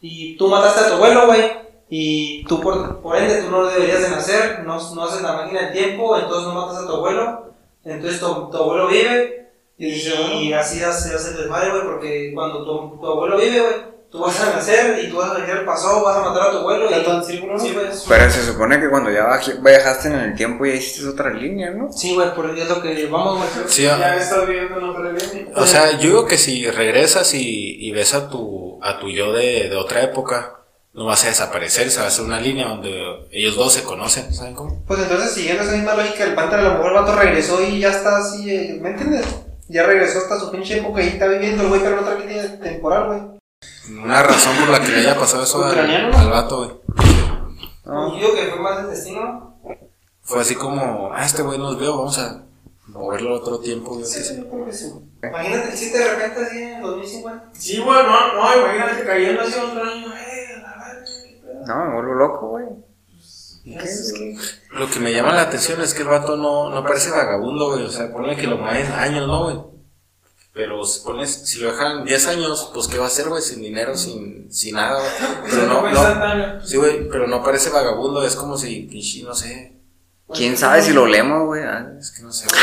Y 0.01 0.37
tú 0.37 0.49
mataste 0.49 0.81
a 0.81 0.89
tu 0.89 0.95
abuelo, 0.95 1.27
güey. 1.27 1.53
Y 1.89 2.45
tú, 2.47 2.61
por, 2.61 3.01
por 3.01 3.17
ende, 3.17 3.43
tú 3.43 3.53
no 3.53 3.67
deberías 3.67 4.03
de 4.03 4.11
nacer. 4.11 4.65
No, 4.65 4.79
no 4.95 5.05
haces 5.05 5.23
la 5.23 5.35
máquina 5.35 5.61
del 5.61 5.73
tiempo. 5.73 6.17
Entonces 6.17 6.49
no 6.49 6.55
matas 6.55 6.83
a 6.83 6.87
tu 6.89 6.95
abuelo. 6.95 7.53
Entonces 7.85 8.19
tu, 8.19 8.51
tu 8.51 8.57
abuelo 8.57 8.89
vive. 8.89 9.53
Y, 9.79 10.53
así 10.55 10.83
hace, 10.83 11.15
hace 11.15 11.31
el 11.31 11.37
desmadre, 11.37 11.71
güey. 11.71 11.83
Porque 11.85 12.33
cuando 12.35 12.65
tu, 12.65 12.99
tu 13.01 13.07
abuelo 13.07 13.37
vive, 13.37 13.61
güey. 13.61 13.75
Tú 14.13 14.19
vas 14.19 14.39
a 14.43 14.55
nacer 14.57 15.03
y 15.03 15.09
tú 15.09 15.17
vas 15.17 15.31
a 15.31 15.35
venir 15.39 15.51
al 15.53 15.65
pasado. 15.65 16.05
Vas 16.05 16.19
a 16.19 16.21
matar 16.21 16.49
a 16.49 16.51
tu 16.51 16.59
abuelo. 16.59 16.85
Y, 16.91 17.25
círculo, 17.25 17.55
¿no? 17.55 17.59
Sí, 17.59 17.73
güey. 17.73 17.87
es- 17.89 18.05
Pero 18.07 18.31
se 18.31 18.43
supone 18.45 18.79
que 18.79 18.91
cuando 18.91 19.11
ya 19.11 19.25
viaj- 19.27 19.63
viajaste 19.63 20.09
en 20.09 20.15
el 20.17 20.35
tiempo 20.35 20.67
ya 20.67 20.75
hiciste 20.75 21.09
otra 21.09 21.31
línea, 21.31 21.71
¿no? 21.71 21.91
Sí, 21.91 22.15
güey, 22.15 22.35
por 22.35 22.51
es 22.51 22.69
lo 22.69 22.83
que 22.83 23.07
vamos, 23.07 23.39
güey. 23.39 23.49
Sí, 23.69 23.85
Ya 23.85 24.15
estás 24.17 24.47
viviendo 24.47 24.79
en 24.79 24.85
otra 24.85 25.13
línea. 25.13 25.47
O 25.57 25.67
sea, 25.67 25.93
yo 25.93 25.99
digo 26.11 26.27
que 26.27 26.37
si 26.37 26.71
regresas 26.71 27.33
y, 27.33 27.77
y 27.89 27.91
ves 27.93 28.13
a 28.13 28.29
tu, 28.29 28.79
a 28.83 28.99
tu 28.99 29.09
yo 29.09 29.33
de, 29.33 29.71
de 29.71 29.77
otra 29.77 30.03
época, 30.03 30.57
no 30.93 31.07
vas 31.07 31.25
a 31.25 31.29
desaparecer, 31.29 31.91
se 31.91 32.01
va 32.01 32.05
a 32.05 32.09
hacer 32.09 32.27
una 32.27 32.39
línea 32.39 32.69
donde 32.69 33.27
ellos 33.31 33.57
dos 33.57 33.73
se 33.73 33.83
conocen, 33.83 34.35
¿saben 34.35 34.55
cómo? 34.55 34.83
Pues 34.87 35.01
entonces, 35.01 35.33
siguiendo 35.33 35.63
esa 35.63 35.73
misma 35.73 35.95
lógica, 35.95 36.25
el 36.25 36.35
panther 36.35 36.59
a 36.61 36.63
lo 36.65 36.71
mejor 36.75 36.89
el 36.89 36.95
vato 36.99 37.17
regresó 37.17 37.63
y 37.67 37.81
ya 37.81 37.89
está 37.89 38.19
así, 38.19 38.51
eh, 38.55 38.79
¿me 38.79 38.91
entiendes? 38.91 39.25
Ya 39.69 39.85
regresó 39.85 40.19
hasta 40.19 40.39
su 40.39 40.51
pinche 40.51 40.77
época 40.81 41.03
y 41.03 41.09
está 41.09 41.29
viviendo 41.29 41.63
el 41.63 41.71
güey, 41.71 41.81
pero 41.81 41.95
en 41.97 42.05
otra 42.05 42.19
línea 42.19 42.61
temporal, 42.61 43.07
güey. 43.07 43.42
Una 43.91 44.23
razón 44.23 44.57
por 44.59 44.69
la 44.69 44.81
que 44.81 44.89
le 44.93 44.99
haya 44.99 45.19
pasado 45.19 45.43
eso 45.43 45.65
al, 45.65 45.79
al 46.15 46.31
vato, 46.31 46.59
güey. 46.59 46.71
Yo 47.85 48.15
digo 48.17 48.35
que 48.35 48.47
fue 48.51 48.61
más 48.61 48.81
el 48.81 48.91
destino. 48.91 49.57
Fue 50.23 50.41
así 50.41 50.55
como, 50.55 51.11
ah, 51.13 51.25
este 51.25 51.43
güey 51.43 51.59
nos 51.59 51.79
veo, 51.79 51.97
vamos 51.99 52.17
a 52.19 52.43
moverlo 52.87 53.35
otro 53.37 53.59
tiempo, 53.59 53.99
yo 53.99 54.05
Sí, 54.05 54.21
yo 54.37 54.49
creo 54.49 54.67
que 54.67 54.73
sí. 54.73 54.93
Imagínate 55.23 55.71
el 55.73 55.79
chiste 55.79 55.99
de 55.99 56.15
repente 56.15 56.41
así 56.45 56.59
en 56.63 56.83
2050. 56.83 57.45
Sí, 57.53 57.79
güey, 57.79 58.03
no, 58.05 58.35
no, 58.35 58.57
imagínate 58.63 59.05
cayendo 59.05 59.43
así 59.43 59.55
otro 59.59 59.83
año, 59.83 60.07
eh. 60.15 60.63
No, 61.67 61.85
me 61.85 61.95
vuelvo 61.95 62.15
loco, 62.15 62.49
güey. 62.49 62.67
¿Qué? 63.65 63.75
Es 63.85 64.13
que- 64.17 64.37
Lo 64.77 64.89
que 64.91 64.99
me 65.01 65.13
llama 65.13 65.33
la 65.33 65.43
atención 65.43 65.81
es 65.81 65.95
que 65.95 66.03
el 66.03 66.09
vato 66.09 66.37
no, 66.37 66.71
no 66.71 66.83
parece 66.83 67.11
vagabundo, 67.11 67.71
güey. 67.73 67.85
O 67.85 67.91
sea, 67.91 68.13
ponle 68.13 68.37
que 68.37 68.47
lo 68.49 68.59
mueven 68.59 68.91
años, 68.93 69.27
¿no, 69.29 69.45
güey? 69.45 69.72
Pero 70.55 70.85
si 70.85 71.01
pones, 71.01 71.49
si 71.49 71.61
lo 71.61 71.73
dejan 71.73 72.05
10 72.05 72.27
años, 72.29 72.71
pues 72.75 72.87
¿qué 72.87 72.99
va 72.99 73.05
a 73.05 73.07
hacer, 73.07 73.29
güey? 73.29 73.41
Sin 73.43 73.63
dinero, 73.63 73.97
sin, 73.97 74.53
sin 74.53 74.75
nada, 74.75 75.01
güey. 75.01 75.11
Pero 75.51 75.67
no. 75.67 76.63
Sí, 76.63 76.77
güey, 76.77 77.09
pero 77.09 77.27
no 77.27 77.43
parece 77.43 77.71
vagabundo, 77.71 78.23
es 78.23 78.37
como 78.37 78.59
si, 78.59 78.83
pinche, 78.83 79.23
no 79.23 79.35
sé. 79.35 79.73
¿Quién 80.35 80.57
sabe 80.57 80.83
si 80.83 80.93
lo 80.93 81.07
leemos, 81.07 81.47
güey? 81.47 81.63
Ah, 81.63 81.93
Es 81.99 82.11
que 82.11 82.23
no 82.23 82.33
sé, 82.33 82.47
güey. 82.49 82.61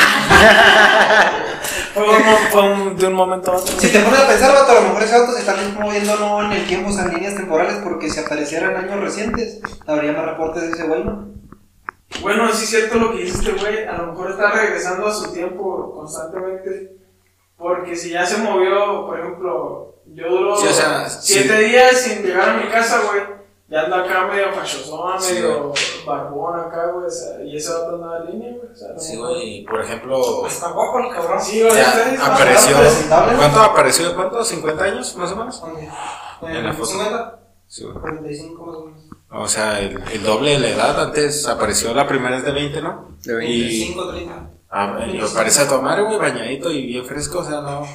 Fue, 2.52 2.95
de 2.95 3.08
un 3.08 3.13
momento 3.13 3.52
a 3.52 3.58
otro. 3.58 3.80
Si 3.80 3.91
te 3.91 3.99
pones 3.99 4.19
a 4.19 4.28
pensar, 4.28 4.54
vato, 4.54 4.71
a 4.71 4.75
lo 4.75 4.82
mejor 4.88 5.04
ese 5.04 5.19
vato 5.19 5.34
se 5.34 5.39
está 5.39 5.56
moviendo 5.80 6.15
no 6.17 6.43
en 6.45 6.52
el 6.54 6.67
tiempo, 6.67 6.89
o 6.89 6.91
sea, 6.93 7.06
en 7.06 7.13
líneas 7.15 7.36
temporales, 7.36 7.75
porque 7.84 8.10
si 8.10 8.19
apareciera 8.19 8.71
en 8.71 8.78
años 8.78 8.99
recientes, 9.02 9.60
habría 9.86 10.13
más 10.13 10.25
reportes 10.25 10.63
de 10.63 10.69
ese 10.71 10.84
güey, 10.84 11.04
¿no? 11.04 11.30
Bueno, 12.21 12.52
sí 12.54 12.63
es 12.63 12.69
cierto 12.69 12.97
lo 12.97 13.12
que 13.12 13.23
dice 13.23 13.38
este 13.38 13.52
güey. 13.52 13.86
A 13.86 13.97
lo 13.97 14.08
mejor 14.13 14.32
está 14.32 14.52
regresando 14.52 15.08
a 15.08 15.13
su 15.13 15.32
tiempo 15.32 15.93
constantemente. 15.95 16.99
Porque 17.60 17.95
si 17.95 18.12
ya 18.12 18.26
se 18.26 18.38
movió, 18.38 19.06
por 19.06 19.19
ejemplo, 19.19 19.95
yo 20.08 20.30
duro 20.30 20.56
Sí, 20.58 20.67
o 20.67 20.74
sea, 20.74 21.08
siete 21.10 21.58
sí. 21.58 21.63
días 21.65 21.98
sin 21.98 22.24
llegar 22.24 22.50
a 22.50 22.54
mi 22.58 22.67
casa, 22.69 23.02
güey. 23.06 23.38
Ya 23.67 23.82
ando 23.82 23.98
acá 23.98 24.26
medio 24.26 24.52
fachosón, 24.52 25.22
Sí, 25.22 25.34
medio 25.36 25.72
barbón 26.04 26.60
acá, 26.60 26.88
güey. 26.88 27.06
o 27.06 27.10
sea, 27.10 27.43
y 27.43 27.56
ese 27.56 27.72
vato 27.72 27.95
andaba 27.95 28.17
en 28.22 28.32
línea, 28.32 28.52
güey. 28.58 28.72
o 28.72 28.76
sea, 28.76 28.98
Sí, 28.98 29.15
güey, 29.17 29.58
y 29.60 29.65
por 29.65 29.82
ejemplo, 29.84 30.48
Está 30.48 30.72
guapo 30.72 31.00
el 31.02 31.10
cabrón. 31.13 31.39
Sí, 31.39 31.62
güey, 31.62 31.80
apareció. 32.19 32.78
¿Cuánto 33.38 33.60
apareció? 33.62 34.15
¿Cuánto? 34.15 34.39
¿50 34.43 34.82
años, 34.82 35.15
más 35.17 35.32
o 35.32 35.36
menos? 35.36 35.63
En 36.41 36.50
En 36.56 36.65
la 36.65 36.74
foto. 36.74 36.86
50, 36.88 37.39
Sí, 37.67 37.84
güey. 37.84 37.95
45 38.00 38.65
más 38.65 38.76
o 38.78 38.86
menos. 38.86 39.00
O 39.32 39.48
sea, 39.48 39.80
el, 39.80 40.02
el 40.12 40.24
doble 40.24 40.52
de 40.54 40.60
la 40.60 40.69
edad. 40.69 41.00
Antes 41.04 41.45
apareció 41.48 41.93
la 41.93 42.08
primera 42.08 42.38
es 42.38 42.43
de 42.43 42.52
20, 42.52 42.82
¿no? 42.82 43.10
De 43.22 43.36
20. 43.36 43.54
Y 43.54 43.62
25, 43.62 44.10
30. 44.10 44.50
Ah, 44.70 45.06
y 45.12 45.20
aparece 45.20 45.62
a 45.62 45.68
tu 45.68 45.82
madre, 45.82 46.04
güey, 46.04 46.18
bañadito 46.18 46.72
y 46.72 46.88
bien 46.88 47.06
fresco, 47.06 47.40
o 47.40 47.44
sea, 47.44 47.62
no. 47.62 47.86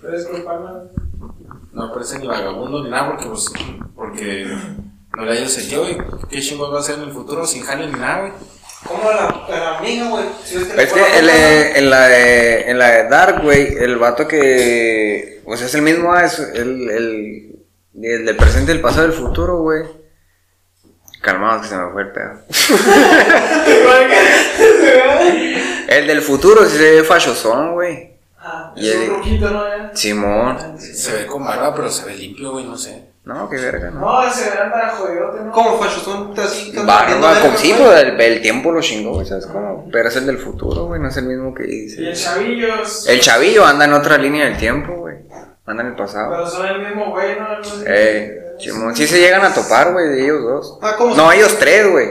Pero 0.00 0.16
es 0.16 0.26
culpa, 0.26 0.54
¿no? 0.54 1.06
no 1.76 1.92
parece 1.92 2.18
ni 2.18 2.26
vagabundo 2.26 2.82
ni 2.82 2.90
nada 2.90 3.08
porque, 3.08 3.26
pues, 3.26 3.52
porque 3.94 4.46
no 5.14 5.24
le 5.24 5.32
haya 5.32 5.48
sentido, 5.48 5.82
güey. 5.82 5.98
¿Qué 6.30 6.40
chingos 6.40 6.72
va 6.72 6.78
a 6.78 6.80
hacer 6.80 6.96
en 6.96 7.02
el 7.02 7.12
futuro 7.12 7.46
sin 7.46 7.62
jale 7.62 7.86
ni 7.86 7.92
nada, 7.92 8.20
güey? 8.20 8.32
¿Cómo 8.86 9.10
la, 9.10 9.46
la 9.48 9.78
amiga, 9.78 10.08
güey? 10.08 10.24
Si 10.42 10.56
ves 10.56 10.68
que 10.68 10.82
Es 10.82 10.92
que 10.92 11.18
el, 11.18 11.28
eh, 11.28 11.78
en, 11.78 11.90
la 11.90 12.08
de, 12.08 12.70
en 12.70 12.78
la 12.78 12.90
de 12.90 13.08
Dark, 13.08 13.42
güey, 13.42 13.76
el 13.78 13.96
vato 13.96 14.26
que. 14.26 15.42
O 15.44 15.56
sea, 15.56 15.66
es 15.66 15.74
el 15.74 15.82
mismo, 15.82 16.12
ah, 16.12 16.24
es 16.24 16.38
el, 16.38 16.90
el, 16.90 17.56
el 18.02 18.24
del 18.24 18.36
presente, 18.36 18.72
el 18.72 18.80
pasado, 18.80 19.06
el 19.06 19.12
futuro, 19.12 19.60
güey. 19.60 19.84
Calmado 21.20 21.60
que 21.60 21.68
se 21.68 21.76
me 21.76 21.92
fue 21.92 22.02
el 22.02 22.12
pedo. 22.12 22.40
El 25.88 26.06
del 26.06 26.22
futuro 26.22 26.64
sí 26.66 26.76
se 26.76 26.90
ve 26.92 27.04
fachosón, 27.04 27.72
güey. 27.74 28.14
Ah, 28.38 28.72
Y 28.76 28.88
es 28.88 28.94
el- 28.96 29.10
un 29.10 29.40
¿no? 29.40 29.66
Ya. 29.68 29.90
Simón. 29.94 30.78
Se 30.78 31.12
ve 31.12 31.26
con 31.26 31.44
barba, 31.44 31.74
pero 31.74 31.90
se 31.90 32.04
ve 32.06 32.14
limpio, 32.14 32.52
güey, 32.52 32.64
no 32.64 32.76
sé. 32.76 33.04
No, 33.24 33.48
qué 33.50 33.56
verga, 33.56 33.90
¿no? 33.90 34.00
No, 34.00 34.22
ese 34.28 34.50
anda 34.56 34.88
jodidote, 34.90 35.40
¿no? 35.42 35.50
¿Cómo, 35.50 35.78
facho? 35.80 35.98
Son 35.98 36.32
así. 36.38 36.72
Barba, 36.76 37.16
verga, 37.32 37.56
sí, 37.56 37.74
pues 37.76 38.00
el, 38.02 38.20
el 38.20 38.40
tiempo 38.40 38.70
lo 38.70 38.80
chingó, 38.80 39.14
güey, 39.14 39.26
¿sabes 39.26 39.46
cómo? 39.46 39.88
Pero 39.90 40.08
es 40.08 40.14
el 40.16 40.26
del 40.26 40.38
futuro, 40.38 40.84
güey, 40.86 41.00
no 41.00 41.08
es 41.08 41.16
el 41.16 41.24
mismo 41.24 41.52
que 41.52 41.64
Y 41.64 41.86
el 41.92 42.10
dice. 42.10 42.12
chavillo. 42.24 42.82
es- 42.82 43.06
El 43.08 43.20
chavillo 43.20 43.64
anda 43.66 43.84
en 43.86 43.94
otra 43.94 44.16
línea 44.16 44.44
del 44.44 44.56
tiempo, 44.56 44.92
güey. 44.94 45.16
Anda 45.66 45.82
en 45.82 45.88
el 45.88 45.96
pasado. 45.96 46.30
Pero 46.30 46.46
son 46.48 46.66
el 46.66 46.86
mismo 46.86 47.10
güey, 47.10 47.36
¿no? 47.36 47.46
Eh, 47.84 48.42
Simón, 48.60 48.94
sí 48.94 49.08
se 49.08 49.18
llegan 49.18 49.44
a 49.44 49.52
topar, 49.52 49.92
güey, 49.92 50.06
de 50.08 50.22
ellos 50.22 50.42
dos. 50.42 50.78
Ah, 50.80 50.94
¿cómo 50.96 51.16
No, 51.16 51.30
se- 51.32 51.36
ellos 51.38 51.56
tres, 51.58 51.90
güey. 51.90 52.08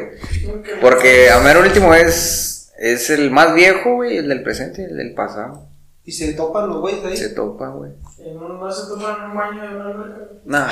Porque 0.82 1.32
a 1.32 1.40
mero 1.40 1.62
último 1.62 1.94
es, 1.96 2.55
es 2.78 3.10
el 3.10 3.32
más 3.32 3.54
viejo, 3.54 3.96
güey, 3.96 4.18
el 4.18 4.28
del 4.30 4.44
presente 4.44 4.82
y 4.82 4.86
el 4.86 4.98
del 4.98 5.14
pasado. 5.14 5.68
Y 6.04 6.12
se 6.12 6.34
topan 6.34 6.68
los 6.70 6.82
güeyes 6.82 7.04
ahí. 7.06 7.18
Se 7.18 7.30
topa, 7.30 7.70
güey. 7.70 7.92
En 8.20 8.38
un- 8.38 8.60
No 8.60 8.72
se 8.72 8.88
toman 8.88 9.16
en 9.24 9.32
un 9.32 9.38
baño 9.38 9.62
de 9.62 9.76
una 9.76 9.86
alberca. 9.88 10.22
No. 10.46 10.68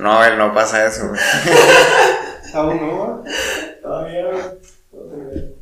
no, 0.00 0.24
él 0.24 0.38
no 0.38 0.52
pasa 0.54 0.86
eso, 0.86 1.08
güey. 1.08 1.20
Aún 2.54 2.80
no, 2.80 3.06
güey. 3.22 3.32
Todavía, 3.82 4.22
güey. 4.30 5.54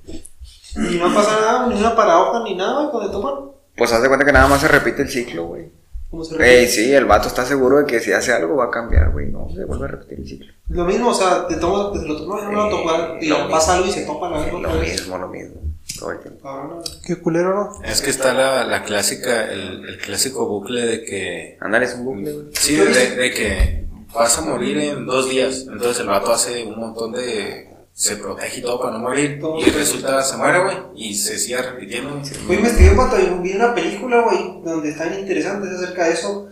Y 0.93 0.99
no 0.99 1.15
pasa 1.15 1.39
nada, 1.41 1.67
ni 1.67 1.79
una 1.79 1.95
paradoja 1.95 2.43
ni 2.45 2.55
nada, 2.57 2.75
güey, 2.81 2.91
cuando 2.91 3.09
te 3.11 3.13
topan. 3.13 3.35
Pues 3.77 3.93
haz 3.93 4.03
de 4.03 4.09
cuenta 4.09 4.25
que 4.25 4.33
nada 4.33 4.49
más 4.49 4.61
se 4.61 4.69
repite 4.69 5.03
el 5.03 5.11
ciclo, 5.11 5.45
güey. 5.47 5.71
¿Cómo 6.13 6.25
se 6.25 6.37
Ey, 6.61 6.69
sí, 6.69 6.93
el 6.93 7.07
vato 7.07 7.27
está 7.29 7.47
seguro 7.47 7.79
de 7.79 7.87
que 7.87 7.99
si 7.99 8.13
hace 8.13 8.33
algo 8.35 8.55
va 8.57 8.67
a 8.67 8.71
cambiar, 8.71 9.11
güey. 9.13 9.29
No, 9.31 9.49
se 9.53 9.65
vuelve 9.65 9.87
a 9.87 9.89
repetir 9.89 10.19
el 10.21 10.29
ciclo. 10.29 10.53
Lo 10.69 10.85
mismo, 10.85 11.09
o 11.09 11.15
sea, 11.15 11.47
te 11.49 11.57
tomas, 11.57 11.99
te 11.99 12.07
lo 12.07 12.17
tomas, 12.19 12.53
lo 12.53 12.67
Eh, 12.67 12.71
topan, 12.71 13.17
y 13.23 13.27
lo 13.29 13.49
pasa 13.49 13.75
algo 13.77 13.87
y 13.89 13.93
se 13.93 14.05
topan 14.05 14.31
la 14.31 14.47
Lo 14.47 14.59
otra 14.59 14.75
vez. 14.75 14.93
mismo, 14.93 15.17
lo 15.17 15.29
mismo. 15.29 15.55
Todo 15.99 16.11
el 16.13 16.21
tiempo. 16.21 16.43
Cabrón, 16.43 16.83
Qué 17.05 17.17
culero, 17.17 17.55
¿no? 17.55 17.83
Es 17.83 18.03
que 18.03 18.11
está 18.11 18.35
la, 18.35 18.65
la 18.65 18.83
clásica, 18.85 19.51
el, 19.51 19.89
el 19.89 19.99
clásico 19.99 20.47
bucle 20.47 20.83
de 20.85 21.03
que. 21.05 21.57
Ándale, 21.61 21.87
es 21.87 21.95
un 21.95 22.05
bucle, 22.05 22.31
güey. 22.31 22.47
Sí, 22.53 22.77
de, 22.77 23.17
de 23.17 23.31
que 23.33 23.85
vas 24.15 24.37
a 24.37 24.43
morir 24.43 24.77
en 24.77 25.07
dos 25.07 25.31
días. 25.31 25.63
Entonces 25.67 26.01
el 26.01 26.09
vato 26.09 26.31
hace 26.31 26.63
un 26.65 26.79
montón 26.79 27.13
de. 27.13 27.72
Se 27.95 28.17
protege 28.17 28.61
y 28.61 28.63
todo 28.63 28.81
para 28.81 28.93
no 28.93 29.01
morir. 29.01 29.41
Y 29.65 29.71
resulta, 29.71 30.23
se 30.23 30.37
muere, 30.37 30.63
güey. 30.63 30.77
Y 30.97 31.15
se 31.15 31.39
sigue 31.39 31.61
repitiendo. 31.61 32.23
Fui 32.47 32.57
investigué 32.57 32.93
y 32.93 33.43
vi 33.43 33.53
una 33.53 33.75
película, 33.75 34.23
güey, 34.23 34.63
donde 34.65 34.91
está 34.91 35.05
bien 35.05 35.21
interesante 35.21 35.69
acerca 35.69 36.07
de 36.07 36.13
eso. 36.13 36.49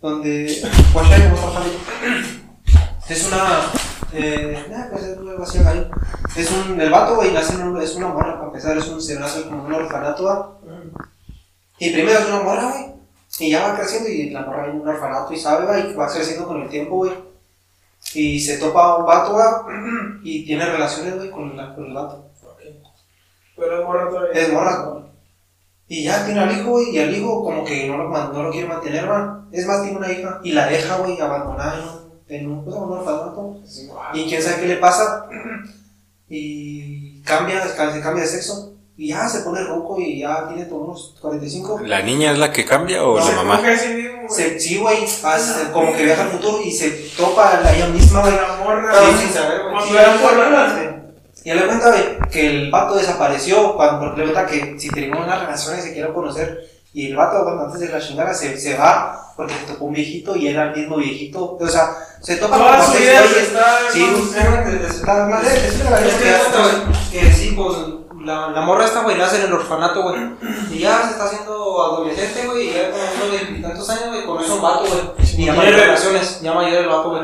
Donde. 0.00 0.46
Es 3.08 3.26
una. 3.28 3.60
Eh, 4.12 4.64
pues 4.90 5.02
es 5.04 5.18
así, 5.40 5.58
gallo. 5.62 5.88
Es 6.36 6.50
un. 6.50 6.80
El 6.80 6.90
vato, 6.90 7.16
güey, 7.16 7.32
nace 7.32 7.54
en 7.54 7.62
un- 7.62 7.80
es 7.82 7.94
una 7.94 8.08
morra, 8.08 8.34
para 8.36 8.46
empezar, 8.46 8.76
es 8.78 8.88
un. 8.88 9.00
Se 9.02 9.18
nace 9.18 9.42
como 9.44 9.64
un 9.64 9.72
orfanato. 9.72 10.60
Y 11.78 11.90
primero 11.90 12.18
es 12.18 12.26
una 12.26 12.40
morra, 12.40 12.70
güey. 12.72 12.86
Y 13.38 13.50
ya 13.50 13.68
va 13.68 13.76
creciendo 13.76 14.08
y 14.08 14.30
la 14.30 14.40
morra 14.42 14.66
en 14.70 14.80
un 14.80 14.88
orfanato 14.88 15.32
y 15.32 15.38
sabe, 15.38 15.64
va, 15.66 15.78
y 15.78 15.94
va 15.94 16.12
creciendo 16.12 16.46
con 16.46 16.62
el 16.62 16.68
tiempo, 16.68 16.96
güey. 16.96 17.12
Y 18.14 18.40
se 18.40 18.58
topa 18.58 18.96
un 18.96 19.06
vato, 19.06 19.34
va, 19.34 19.66
y 20.22 20.44
tiene 20.44 20.66
relaciones, 20.66 21.16
güey, 21.16 21.30
con, 21.30 21.56
la- 21.56 21.74
con 21.74 21.86
el 21.86 21.92
vato. 21.94 22.26
Pero 23.56 23.80
es 23.80 23.86
morra 23.86 24.08
todavía. 24.08 24.40
Es 24.40 24.52
morra, 24.52 24.76
güey. 24.84 25.04
Y 25.88 26.04
ya 26.04 26.24
tiene 26.24 26.40
al 26.40 26.52
hijo, 26.56 26.70
güey, 26.70 26.90
y 26.90 26.98
al 26.98 27.14
hijo 27.14 27.42
como 27.44 27.64
que 27.64 27.86
no 27.88 27.96
lo, 27.98 28.08
no 28.08 28.42
lo 28.44 28.50
quiere 28.50 28.68
mantener, 28.68 29.06
man. 29.06 29.48
Es 29.52 29.66
más, 29.66 29.82
tiene 29.82 29.98
una 29.98 30.10
hija 30.12 30.40
y 30.42 30.52
la 30.52 30.66
deja, 30.66 30.96
güey, 30.98 31.20
abandonada 31.20 31.78
en 31.78 31.84
un, 31.84 32.20
en 32.28 32.50
un, 32.52 32.64
pues, 32.64 32.76
orfanato. 32.76 33.60
Y 34.14 34.28
quién 34.28 34.42
sabe 34.42 34.60
qué 34.62 34.66
le 34.68 34.76
pasa. 34.76 35.26
Y 36.32 37.20
cambia, 37.22 37.60
se 37.66 37.74
cambia 37.74 38.22
de 38.22 38.26
sexo. 38.26 38.74
Y 39.02 39.08
ya 39.08 39.26
se 39.30 39.40
pone 39.40 39.62
ruco 39.64 39.98
y 39.98 40.20
ya 40.20 40.46
tiene 40.48 40.68
como 40.68 40.84
unos 40.84 41.14
45. 41.22 41.80
¿La 41.86 42.02
niña 42.02 42.32
es 42.32 42.38
la 42.38 42.52
que 42.52 42.66
cambia 42.66 43.02
o 43.02 43.14
No, 43.14 43.20
la 43.20 43.24
Se 43.24 43.32
mamá? 43.34 43.56
coge 43.56 43.72
a 43.72 43.78
sí 43.78 43.88
mismo, 43.94 44.16
güey. 44.28 44.28
Se, 44.28 44.60
sí, 44.60 44.76
güey, 44.76 44.98
hace- 45.24 45.70
como 45.72 45.96
que 45.96 46.04
viaja 46.04 46.22
al 46.24 46.28
futuro 46.28 46.60
y 46.62 46.70
se 46.70 46.90
topa 47.16 47.60
a 47.64 47.74
ella 47.74 47.86
misma, 47.88 48.20
güey. 48.20 48.34
La 48.36 48.56
morra. 48.62 48.92
Sí, 48.94 49.16
sin 49.24 49.32
saber, 49.32 49.62
güey. 49.62 49.82
Sí, 49.84 49.88
sí, 49.88 49.94
sí. 49.94 51.40
Y 51.44 51.54
le 51.54 51.66
cuenta, 51.66 51.88
güey, 51.88 52.18
que 52.30 52.46
el 52.46 52.70
vato 52.70 52.94
desapareció 52.96 53.74
cuando 53.74 54.14
le 54.14 54.24
cuenta 54.24 54.44
que 54.46 54.76
si 54.78 54.90
tenían 54.90 55.16
una 55.16 55.38
relación 55.38 55.78
y 55.78 55.80
se 55.82 55.94
quieren 55.94 56.12
conocer. 56.12 56.68
Y 56.92 57.06
el 57.06 57.16
vato, 57.16 57.42
cuando 57.42 57.64
antes 57.64 57.80
de 57.80 57.88
la 57.88 58.00
chingada, 58.00 58.34
se, 58.34 58.58
se 58.58 58.76
va 58.76 59.32
porque 59.34 59.54
se 59.54 59.72
topó 59.72 59.86
un 59.86 59.94
viejito 59.94 60.36
y 60.36 60.48
era 60.48 60.64
el 60.64 60.76
mismo 60.76 60.96
viejito. 60.98 61.56
O 61.58 61.68
sea, 61.68 61.96
se 62.20 62.36
topa 62.36 62.58
Toda 62.58 62.72
como 62.76 62.84
su 62.84 62.92
seis 62.98 63.08
güeyes. 63.08 63.48
Sí, 63.92 64.06
está 64.90 65.24
mal. 65.26 65.42
Es 65.46 65.52
es 65.54 65.84
la 65.88 66.00
Es 66.00 66.14
que 67.10 67.18
que 67.20 67.32
sí, 67.32 67.54
pues 67.56 67.76
la, 68.20 68.48
la 68.50 68.60
morra 68.62 68.84
esta, 68.84 69.02
güey, 69.02 69.16
nace 69.16 69.36
en 69.40 69.46
el 69.46 69.52
orfanato, 69.52 70.02
güey. 70.02 70.20
Y 70.70 70.78
ya 70.78 71.02
se 71.02 71.10
está 71.12 71.24
haciendo 71.24 71.82
adolescente, 71.82 72.46
güey, 72.46 72.68
y 72.68 72.72
ya 72.74 72.90
con 72.90 73.00
unos 73.00 73.30
veintitantos 73.40 73.90
años, 73.90 74.08
güey, 74.08 74.24
conoce 74.24 74.50
a 74.50 74.54
un 74.54 74.62
vato, 74.62 74.80
güey. 74.86 75.00
Y 75.36 75.46
ya 75.46 75.54
tiene 75.54 75.76
relaciones, 75.86 76.40
ya 76.40 76.52
mayor 76.52 76.82
el 76.82 76.88
vato, 76.88 77.10
güey. 77.10 77.22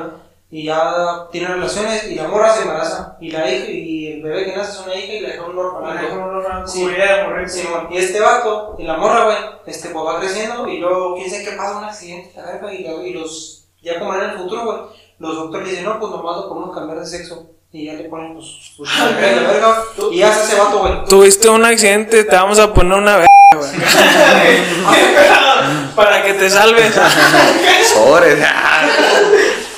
Y 0.49 0.65
ya 0.65 1.27
tiene 1.33 1.49
relaciones 1.49 2.05
y 2.11 2.15
la 2.15 2.29
morra 2.29 2.53
se 2.55 2.63
embaraza. 2.63 3.17
Y 3.21 3.31
la 3.33 3.51
hija 3.51 3.67
y 3.71 4.07
el 4.13 4.23
bebé 4.23 4.45
que 4.45 4.57
nace 4.57 4.71
es 4.73 4.81
una 4.87 4.95
hija 4.95 5.13
y 5.15 5.21
la 5.21 5.29
deja 5.31 5.45
en 5.45 5.51
un 5.51 5.59
orfanato. 5.59 6.07
Sí. 6.69 6.85
Y 7.91 7.97
este 7.99 8.21
vato, 8.21 8.77
y 8.79 8.85
la 8.85 8.97
morra, 8.97 9.25
güey, 9.25 9.37
este, 9.67 9.89
pues 9.91 10.05
va 10.07 10.21
creciendo 10.21 10.69
y 10.69 10.79
luego, 10.79 11.17
quién 11.17 11.29
sabe 11.31 11.45
qué 11.45 11.53
pasa, 11.53 11.79
un 11.79 11.85
accidente, 11.85 12.33
la 12.37 12.45
verga, 12.53 12.73
y, 12.73 12.85
la- 12.85 12.93
y 13.03 13.13
los, 13.13 13.69
ya 13.83 13.99
como 13.99 14.15
en 14.15 14.21
el 14.31 14.39
futuro, 14.39 14.65
güey, 14.65 14.79
los 15.19 15.35
doctores 15.35 15.69
dicen, 15.69 15.85
no, 15.85 15.99
pues 15.99 16.11
nomás 16.13 16.37
lo 16.37 16.49
podemos 16.49 16.75
cambiar 16.75 17.01
de 17.01 17.07
sexo. 17.07 17.51
Y 17.77 17.85
ya 17.85 17.93
le 17.93 18.05
ponen, 18.05 18.33
pues, 18.33 18.47
su 18.75 18.83
verga, 18.85 19.43
la 19.43 19.49
verga, 19.51 19.85
y 20.11 20.17
ya 20.17 20.33
se 20.33 20.41
hace 20.41 20.59
vato, 20.59 20.79
güey. 20.79 21.05
Tuviste 21.11 21.47
un 21.51 21.63
accidente, 21.63 22.25
te 22.25 22.35
vamos 22.35 22.59
a 22.59 22.73
poner 22.73 22.97
una 22.97 23.17
verga, 23.17 23.29
güey. 23.55 23.69
Para 25.95 26.23
que 26.23 26.33
te 26.33 26.49
salves. 26.49 26.95
Sobres. 27.93 28.43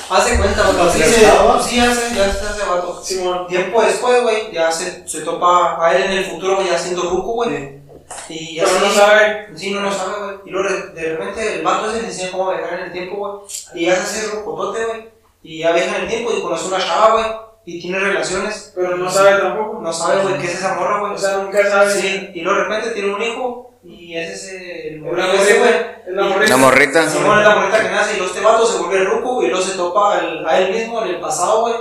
Hace 0.09 0.37
cuenta, 0.37 0.63
güey, 0.63 0.87
así 0.87 0.99
se, 0.99 1.09
sí, 1.09 1.79
hace, 1.81 2.15
ya 2.15 2.33
se 2.33 2.45
hace 2.45 2.65
vato. 2.69 3.01
Simón. 3.03 3.47
Tiempo 3.47 3.81
después, 3.81 4.23
güey, 4.23 4.53
ya 4.53 4.71
se, 4.71 5.05
se 5.05 5.19
topa 5.19 5.85
a 5.85 5.93
él 5.93 6.03
en 6.03 6.11
el 6.19 6.25
futuro, 6.25 6.55
güey, 6.55 6.69
ya 6.69 6.79
siendo 6.79 7.01
ruco, 7.01 7.33
güey. 7.33 7.81
Y 8.29 8.55
ya 8.55 8.63
Pero 8.63 8.79
no 8.79 8.93
sabe. 8.93 9.49
Sí, 9.57 9.71
no 9.71 9.81
lo 9.81 9.91
sabe, 9.91 10.23
güey. 10.23 10.37
Y 10.45 10.49
luego 10.51 10.69
de, 10.69 11.17
repente 11.17 11.55
el 11.55 11.63
vato 11.63 11.91
ese 11.91 12.01
le 12.03 12.07
enseña 12.07 12.31
cómo 12.31 12.51
viajar 12.51 12.79
en 12.79 12.85
el 12.85 12.91
tiempo, 12.93 13.17
güey. 13.17 13.33
Y 13.73 13.87
ya 13.87 13.95
se 13.95 14.01
hace 14.03 14.31
rocotote, 14.37 14.85
güey. 14.85 15.09
Y 15.43 15.59
ya 15.59 15.73
viaja 15.73 15.97
en 15.97 16.03
el 16.03 16.07
tiempo 16.07 16.31
y 16.31 16.41
conoce 16.41 16.67
una 16.69 16.79
chava, 16.79 17.11
güey. 17.11 17.49
Y 17.65 17.79
tiene 17.81 17.99
relaciones. 17.99 18.71
Pero 18.75 18.97
no 18.97 19.09
sabe 19.09 19.39
tampoco. 19.39 19.79
No 19.81 19.93
sabe, 19.93 20.21
güey, 20.23 20.37
qué 20.39 20.45
es 20.47 20.55
esa 20.55 20.73
morra, 20.75 20.99
güey. 21.01 21.13
O 21.13 21.17
sea, 21.17 21.37
nunca 21.37 21.69
sabe. 21.69 21.91
Sí, 21.91 22.29
y 22.33 22.41
luego 22.41 22.59
de 22.59 22.65
repente 22.65 22.91
tiene 22.91 23.13
un 23.13 23.21
hijo. 23.21 23.65
Y 23.83 24.15
ese 24.17 24.33
es 24.33 24.43
el 24.49 24.57
El 24.57 25.19
ese, 25.39 25.57
güey. 25.59 25.71
morrita. 25.71 26.01
El 26.07 26.15
morrita. 26.15 26.49
La 26.49 26.57
morrita. 26.57 27.03
Es 27.05 27.13
la 27.15 27.55
morrita 27.55 27.81
que 27.81 27.89
nace 27.89 28.13
y 28.13 28.17
luego 28.17 28.33
este 28.33 28.45
vato 28.45 28.65
se 28.65 28.77
vuelve 28.79 29.03
ruco 29.05 29.41
y 29.43 29.47
luego 29.47 29.63
se 29.63 29.77
topa 29.77 30.17
a 30.17 30.57
él 30.59 30.71
mismo 30.73 31.01
en 31.03 31.09
el 31.11 31.19
pasado, 31.19 31.61
güey. 31.61 31.75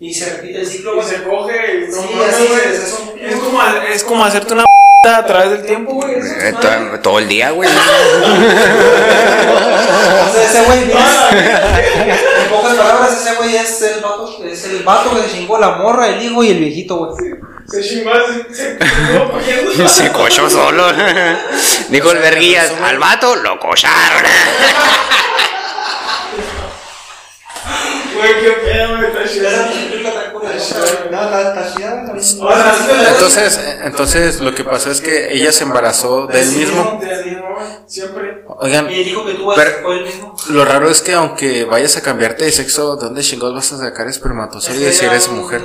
Y 0.00 0.12
se 0.12 0.34
repite 0.36 0.58
el 0.60 0.66
ciclo, 0.66 0.92
Y 0.92 0.96
güey. 0.96 1.06
se 1.08 1.22
coge 1.22 1.74
y 1.76 1.88
no 1.88 1.92
Sí, 2.02 2.08
así 2.28 2.46
güey. 2.48 2.60
es, 2.60 2.74
es 2.82 2.92
un- 3.00 3.18
Es 3.20 3.36
como, 3.36 3.62
es 3.92 4.04
como 4.04 4.24
hacerte 4.24 4.54
una 4.54 4.64
a 5.06 5.24
través 5.26 5.50
del 5.50 5.64
tiempo, 5.66 5.92
güey. 5.94 6.14
Eh, 6.16 6.54
to- 6.60 7.00
Todo 7.00 7.18
el 7.20 7.28
día, 7.28 7.50
güey. 7.52 7.68
O 10.26 10.32
sea, 10.32 10.42
ese 10.44 10.62
güey, 10.64 10.80
pocas 12.64 12.78
palabras, 12.78 13.20
ese 13.20 13.34
güey 13.36 13.56
es 13.56 13.82
el 13.82 14.00
vato, 14.00 14.38
es 14.44 14.64
el 14.64 14.82
vato 14.82 15.14
que 15.14 15.22
se 15.22 15.36
chingó 15.36 15.58
la 15.58 15.76
morra, 15.76 16.08
el 16.08 16.22
hijo 16.22 16.42
y 16.42 16.50
el 16.50 16.58
viejito, 16.58 16.96
güey. 16.96 17.34
Se 17.66 17.82
chingó, 17.82 18.12
se 18.50 18.78
se. 19.88 19.88
Se 19.88 20.12
cochó 20.12 20.48
solo. 20.48 20.84
Dijo 21.88 22.12
el 22.12 22.18
verguillas, 22.18 22.72
al 22.82 22.98
vato 22.98 23.36
lo 23.36 23.58
cocharon. 23.58 24.22
Güey, 28.16 28.40
qué 28.40 28.50
pedo, 28.50 28.96
güey, 28.96 29.06
está 29.06 29.22
Esa 30.54 31.03
sea, 31.14 31.54
sí, 31.62 32.90
Entonces, 33.12 33.60
entonces 33.84 34.40
lo 34.40 34.54
que 34.54 34.64
pasó 34.64 34.90
es 34.90 35.00
que 35.00 35.32
ella 35.34 35.52
se 35.52 35.64
embarazó 35.64 36.26
de 36.26 36.40
él 36.40 36.48
Sí, 36.48 36.56
mismo. 36.58 36.98
Del 37.00 37.24
mismo, 37.24 37.44
Siempre. 37.86 38.44
Oigan, 38.60 38.88
Pero- 38.88 39.88
lo 40.50 40.64
raro 40.64 40.88
es 40.90 41.00
que 41.02 41.12
aunque 41.14 41.64
vayas 41.64 41.96
a 41.96 42.02
cambiarte 42.02 42.44
de 42.44 42.52
sexo, 42.52 42.96
¿dónde 42.96 43.22
chingados 43.22 43.54
vas 43.54 43.72
a 43.72 43.78
sacar 43.78 44.06
espermatozoides 44.08 44.96
si 44.96 45.04
eres 45.04 45.28
mujer? 45.28 45.62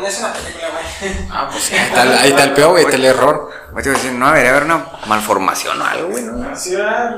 Ah, 1.32 1.50
pues 1.52 1.72
ahí 1.72 1.78
está, 1.88 2.04
el- 2.04 2.18
ahí 2.18 2.30
está 2.30 2.44
el 2.44 2.52
peor, 2.54 2.72
güey, 2.72 2.86
el 2.92 3.06
error. 3.06 3.50
A 3.76 3.82
decir, 3.82 4.12
no 4.14 4.28
debería 4.28 4.52
haber 4.52 4.64
una 4.64 4.86
malformación 5.08 5.80
o 5.82 5.86
algo, 5.86 6.10
güey, 6.10 6.24
¿no? 6.24 6.34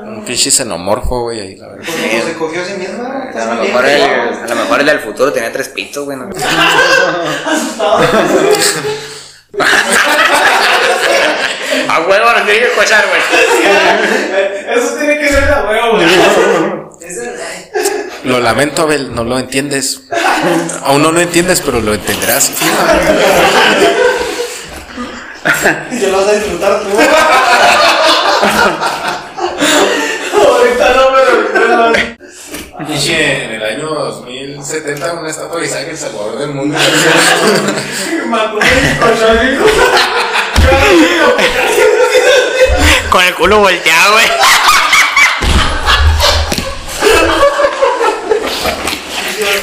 Un 0.04 0.24
pinche 0.24 0.50
xenomorfo, 0.50 1.22
güey, 1.22 1.40
ahí 1.40 1.56
la 1.56 1.68
verdad. 1.68 1.84
Pues 1.84 2.10
como 2.12 2.24
se 2.24 2.34
cogió 2.34 2.62
a 2.62 2.64
sí 2.64 2.74
misma. 2.74 3.30
A 3.34 3.54
lo, 3.54 3.62
mejor 3.62 3.86
el, 3.86 4.02
a 4.02 4.46
lo 4.48 4.54
mejor 4.56 4.80
el 4.80 4.86
del 4.86 5.00
futuro 5.00 5.32
tenía 5.32 5.50
tres 5.50 5.68
pitos, 5.70 6.04
güey. 6.04 6.18
¿no? 6.18 6.28
A 11.88 12.00
huevo, 12.00 12.32
lo 12.32 12.44
tiene 12.44 12.60
que 12.60 12.66
escuchar, 12.66 13.04
güey. 13.08 13.20
Eso 14.76 14.94
tiene 14.94 15.18
que 15.18 15.28
ser 15.28 15.50
la 15.50 15.64
huevo, 15.64 15.96
güey. 15.96 16.06
Lo 18.24 18.38
lamento, 18.38 18.82
Abel, 18.82 19.14
no 19.14 19.24
lo 19.24 19.36
entiendes. 19.36 20.02
Aún 20.84 21.02
no 21.02 21.10
lo 21.10 21.20
entiendes, 21.20 21.60
pero 21.60 21.80
lo 21.80 21.92
entenderás. 21.92 22.52
Y 25.90 25.98
te 25.98 26.06
lo 26.08 26.18
vas 26.18 26.28
a 26.28 26.32
disfrutar 26.32 26.80
tú. 26.82 26.88
Ahorita 30.48 30.94
no 30.94 31.10
me 31.10 31.18
lo 31.18 31.42
recuerdo. 31.42 31.92
Pinche, 32.86 33.44
en 33.44 33.50
el 33.52 33.62
año 33.62 33.88
2070, 33.94 35.12
una 35.14 35.30
estatua 35.30 35.60
de 35.60 35.66
Isaac, 35.66 35.86
el 35.90 35.98
salvador 35.98 36.38
del 36.38 36.50
mundo. 36.50 36.78
Mató 38.26 38.58
Con 43.10 43.24
el 43.24 43.34
culo 43.34 43.58
volteado, 43.58 44.12
güey. 44.12 44.26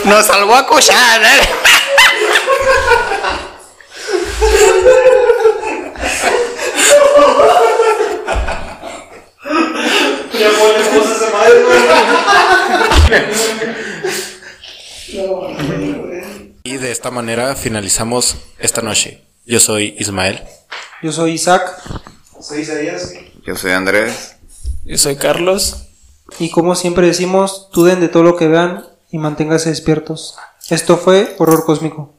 Nos 0.06 0.26
salvó 0.26 0.56
a 0.56 0.66
cochar, 0.66 1.22
¿eh? 1.24 1.50
Ya 10.40 10.50
pone 10.52 10.90
cosas 10.98 11.18
esa 11.18 11.30
madre, 11.32 11.38
güey. 11.38 11.39
Y 16.64 16.78
de 16.78 16.92
esta 16.92 17.12
manera 17.12 17.56
finalizamos 17.56 18.38
esta 18.60 18.82
noche. 18.82 19.24
Yo 19.46 19.60
soy 19.60 19.96
Ismael. 19.98 20.42
Yo 21.02 21.12
soy 21.12 21.32
Isaac. 21.32 21.82
Soy 22.40 22.62
Isaías. 22.62 23.14
Yo 23.46 23.56
soy 23.56 23.72
Andrés. 23.72 24.36
Yo 24.86 24.98
soy 24.98 25.16
Carlos. 25.16 25.88
Y 26.38 26.52
como 26.52 26.76
siempre 26.76 27.08
decimos, 27.08 27.70
duden 27.74 28.00
de 28.00 28.10
todo 28.10 28.24
lo 28.24 28.36
que 28.36 28.48
vean 28.48 28.86
y 29.10 29.18
manténganse 29.18 29.70
despiertos. 29.70 30.36
Esto 30.70 30.98
fue 30.98 31.36
Horror 31.40 31.66
Cósmico. 31.66 32.14